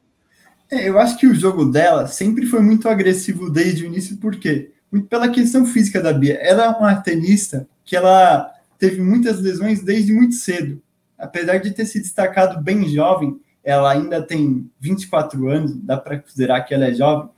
[0.70, 4.36] É, eu acho que o jogo dela sempre foi muito agressivo desde o início, por
[4.36, 4.70] quê?
[4.90, 6.34] Muito pela questão física da Bia.
[6.34, 10.80] Ela é uma tenista que ela teve muitas lesões desde muito cedo.
[11.18, 16.62] Apesar de ter se destacado bem jovem, ela ainda tem 24 anos, dá para considerar
[16.62, 17.28] que ela é jovem.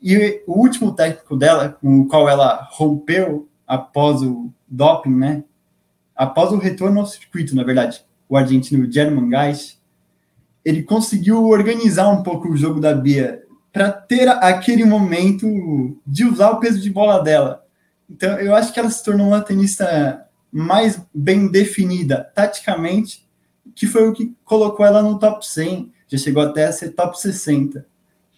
[0.00, 5.44] E o último técnico dela, com o qual ela rompeu após o doping, né?
[6.14, 9.78] Após o retorno ao circuito, na verdade, o argentino German Geis,
[10.64, 13.42] ele conseguiu organizar um pouco o jogo da Bia
[13.72, 15.46] para ter aquele momento
[16.06, 17.64] de usar o peso de bola dela.
[18.10, 23.28] Então, eu acho que ela se tornou uma tenista mais bem definida taticamente,
[23.74, 27.20] que foi o que colocou ela no top 100, já chegou até a ser top
[27.20, 27.86] 60.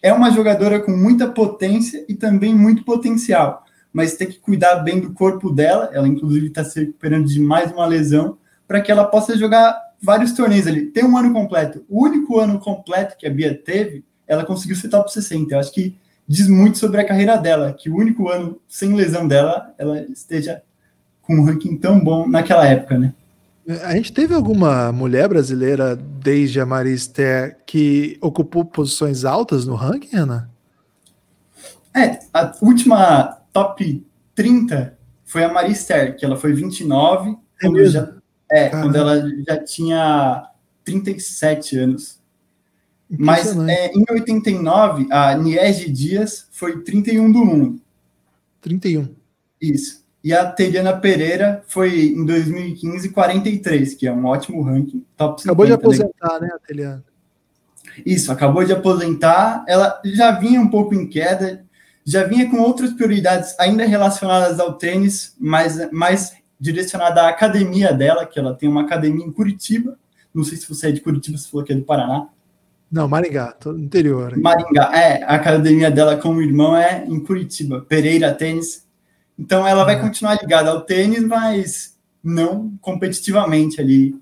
[0.03, 5.01] É uma jogadora com muita potência e também muito potencial, mas tem que cuidar bem
[5.01, 5.90] do corpo dela.
[5.92, 10.32] Ela, inclusive, está se recuperando de mais uma lesão para que ela possa jogar vários
[10.32, 10.86] torneios ali.
[10.86, 11.84] Tem um ano completo.
[11.88, 15.55] O único ano completo que a Bia teve, ela conseguiu ser top 60.
[15.55, 15.96] Eu acho que
[16.26, 20.62] diz muito sobre a carreira dela, que o único ano sem lesão dela, ela esteja
[21.20, 23.12] com um ranking tão bom naquela época, né?
[23.85, 30.16] A gente teve alguma mulher brasileira desde a Maristé que ocupou posições altas no ranking,
[30.16, 30.51] Ana?
[31.95, 34.05] É, a última top
[34.35, 38.12] 30 foi a Marister, que ela foi 29, é quando, já,
[38.51, 40.49] é, quando ela já tinha
[40.85, 42.21] 37 anos.
[43.09, 47.81] Mas é, em 89, a Niege Dias foi 31 do mundo.
[48.61, 49.09] 31.
[49.61, 49.99] Isso.
[50.23, 55.05] E a Teriana Pereira foi em 2015 43, que é um ótimo ranking.
[55.16, 55.77] Top 50, acabou de né?
[55.77, 57.05] aposentar, né, né a Teriana?
[58.05, 59.64] Isso, acabou de aposentar.
[59.66, 61.64] Ela já vinha um pouco em queda,
[62.05, 68.27] já vinha com outras prioridades ainda relacionadas ao tênis, mas mais direcionada à academia dela,
[68.27, 69.99] que ela tem uma academia em Curitiba.
[70.35, 72.29] Não sei se você é de Curitiba, se falou que é do Paraná.
[72.91, 74.37] Não, Maringá, tô no interior.
[74.37, 78.85] Maringá, é, a academia dela com o irmão é em Curitiba, Pereira Tênis.
[79.41, 84.14] Então ela vai continuar ligada ao tênis, mas não competitivamente ali,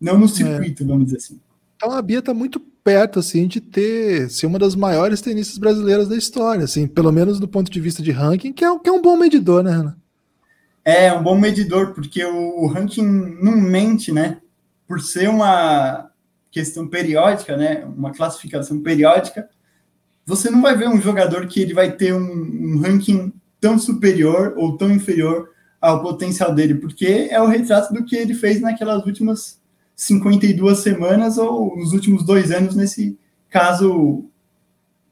[0.00, 0.86] não no circuito, é.
[0.86, 1.40] vamos dizer assim.
[1.74, 6.06] Então a Bia está muito perto assim de ter ser uma das maiores tenistas brasileiras
[6.06, 8.92] da história, assim, pelo menos do ponto de vista de ranking, que é, que é
[8.92, 9.98] um bom medidor, né, Ana?
[10.84, 13.04] É, um bom medidor, porque o, o ranking
[13.42, 14.38] não mente, né?
[14.86, 16.08] Por ser uma
[16.52, 17.84] questão periódica, né?
[17.84, 19.48] Uma classificação periódica,
[20.24, 23.32] você não vai ver um jogador que ele vai ter um, um ranking
[23.62, 25.48] tão superior ou tão inferior
[25.80, 29.60] ao potencial dele, porque é o retrato do que ele fez naquelas últimas
[29.94, 33.16] 52 semanas ou nos últimos dois anos, nesse
[33.48, 34.24] caso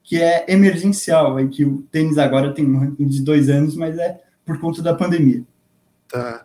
[0.03, 3.96] que é emergencial, aí que o tênis agora tem um ranking de dois anos, mas
[3.96, 5.44] é por conta da pandemia.
[6.09, 6.44] Tá.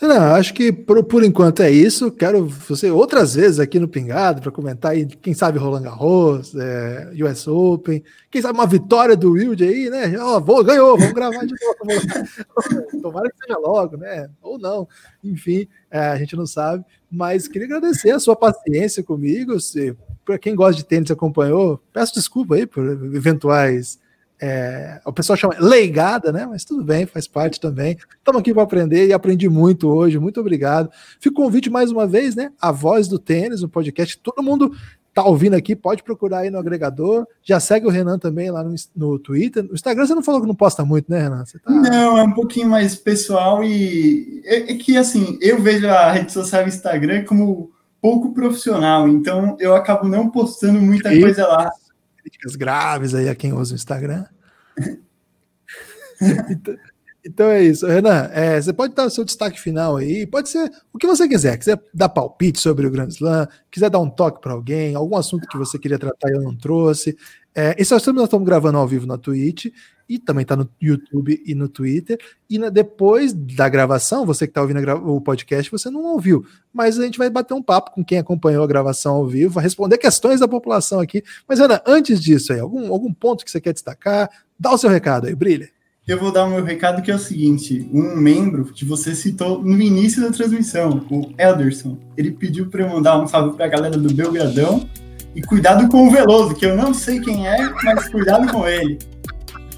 [0.00, 2.10] Não, acho que por, por enquanto é isso.
[2.10, 7.12] Quero você outras vezes aqui no Pingado para comentar aí, quem sabe Roland Garros, é,
[7.24, 10.14] US Open, quem sabe uma vitória do Wilde aí, né?
[10.18, 13.00] Ó, vou, ganhou, vamos gravar de novo.
[13.00, 14.28] Tomara que seja logo, né?
[14.42, 14.86] Ou não.
[15.24, 16.84] Enfim, é, a gente não sabe.
[17.10, 19.56] Mas queria agradecer a sua paciência comigo.
[20.26, 22.84] Para quem gosta de tênis acompanhou, peço desculpa aí por
[23.14, 23.98] eventuais
[24.40, 26.46] é, o pessoal chama leigada, né?
[26.46, 27.96] Mas tudo bem, faz parte também.
[28.18, 30.18] Estamos aqui para aprender e aprendi muito hoje.
[30.18, 30.90] Muito obrigado.
[31.20, 32.52] Fica o convite mais uma vez, né?
[32.60, 34.18] A Voz do Tênis, um podcast.
[34.18, 34.72] Todo mundo
[35.14, 37.26] tá ouvindo aqui, pode procurar aí no agregador.
[37.42, 39.62] Já segue o Renan também lá no, no Twitter.
[39.62, 41.42] No Instagram você não falou que não posta muito, né, Renan?
[41.42, 41.70] Tá...
[41.70, 46.32] Não, é um pouquinho mais pessoal e é, é, que assim, eu vejo a rede
[46.32, 47.70] social Instagram como
[48.02, 51.20] pouco profissional, então eu acabo não postando muita e...
[51.20, 51.70] coisa lá
[52.26, 54.24] críticas graves aí a quem usa o Instagram.
[56.50, 56.76] então,
[57.24, 57.86] então, é isso.
[57.86, 61.28] Renan, é, você pode dar o seu destaque final aí, pode ser o que você
[61.28, 61.56] quiser.
[61.56, 65.48] Quiser dar palpite sobre o Grand Slam, quiser dar um toque para alguém, algum assunto
[65.48, 67.16] que você queria tratar e eu não trouxe.
[67.54, 69.66] É, esse assunto nós estamos gravando ao vivo na Twitch
[70.08, 72.18] e também está no YouTube e no Twitter.
[72.48, 76.98] E na, depois da gravação, você que está ouvindo o podcast, você não ouviu, mas
[76.98, 79.98] a gente vai bater um papo com quem acompanhou a gravação ao vivo, vai responder
[79.98, 81.22] questões da população aqui.
[81.48, 84.30] Mas, Ana, antes disso, aí, algum, algum ponto que você quer destacar?
[84.58, 85.68] Dá o seu recado aí, brilha.
[86.06, 89.60] Eu vou dar o meu recado que é o seguinte: um membro que você citou
[89.60, 93.68] no início da transmissão, o Elderson, ele pediu para eu mandar um salve para a
[93.68, 94.88] galera do Belgradão
[95.34, 98.98] e cuidado com o Veloso, que eu não sei quem é, mas cuidado com ele.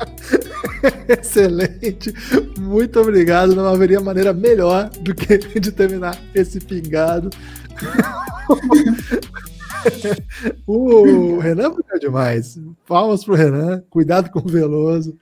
[1.09, 2.13] Excelente,
[2.59, 3.55] muito obrigado.
[3.55, 7.31] Não haveria maneira melhor do que de terminar esse pingado.
[10.67, 12.59] o Renan foi demais.
[12.87, 15.19] Palmas pro Renan, cuidado com o Veloso.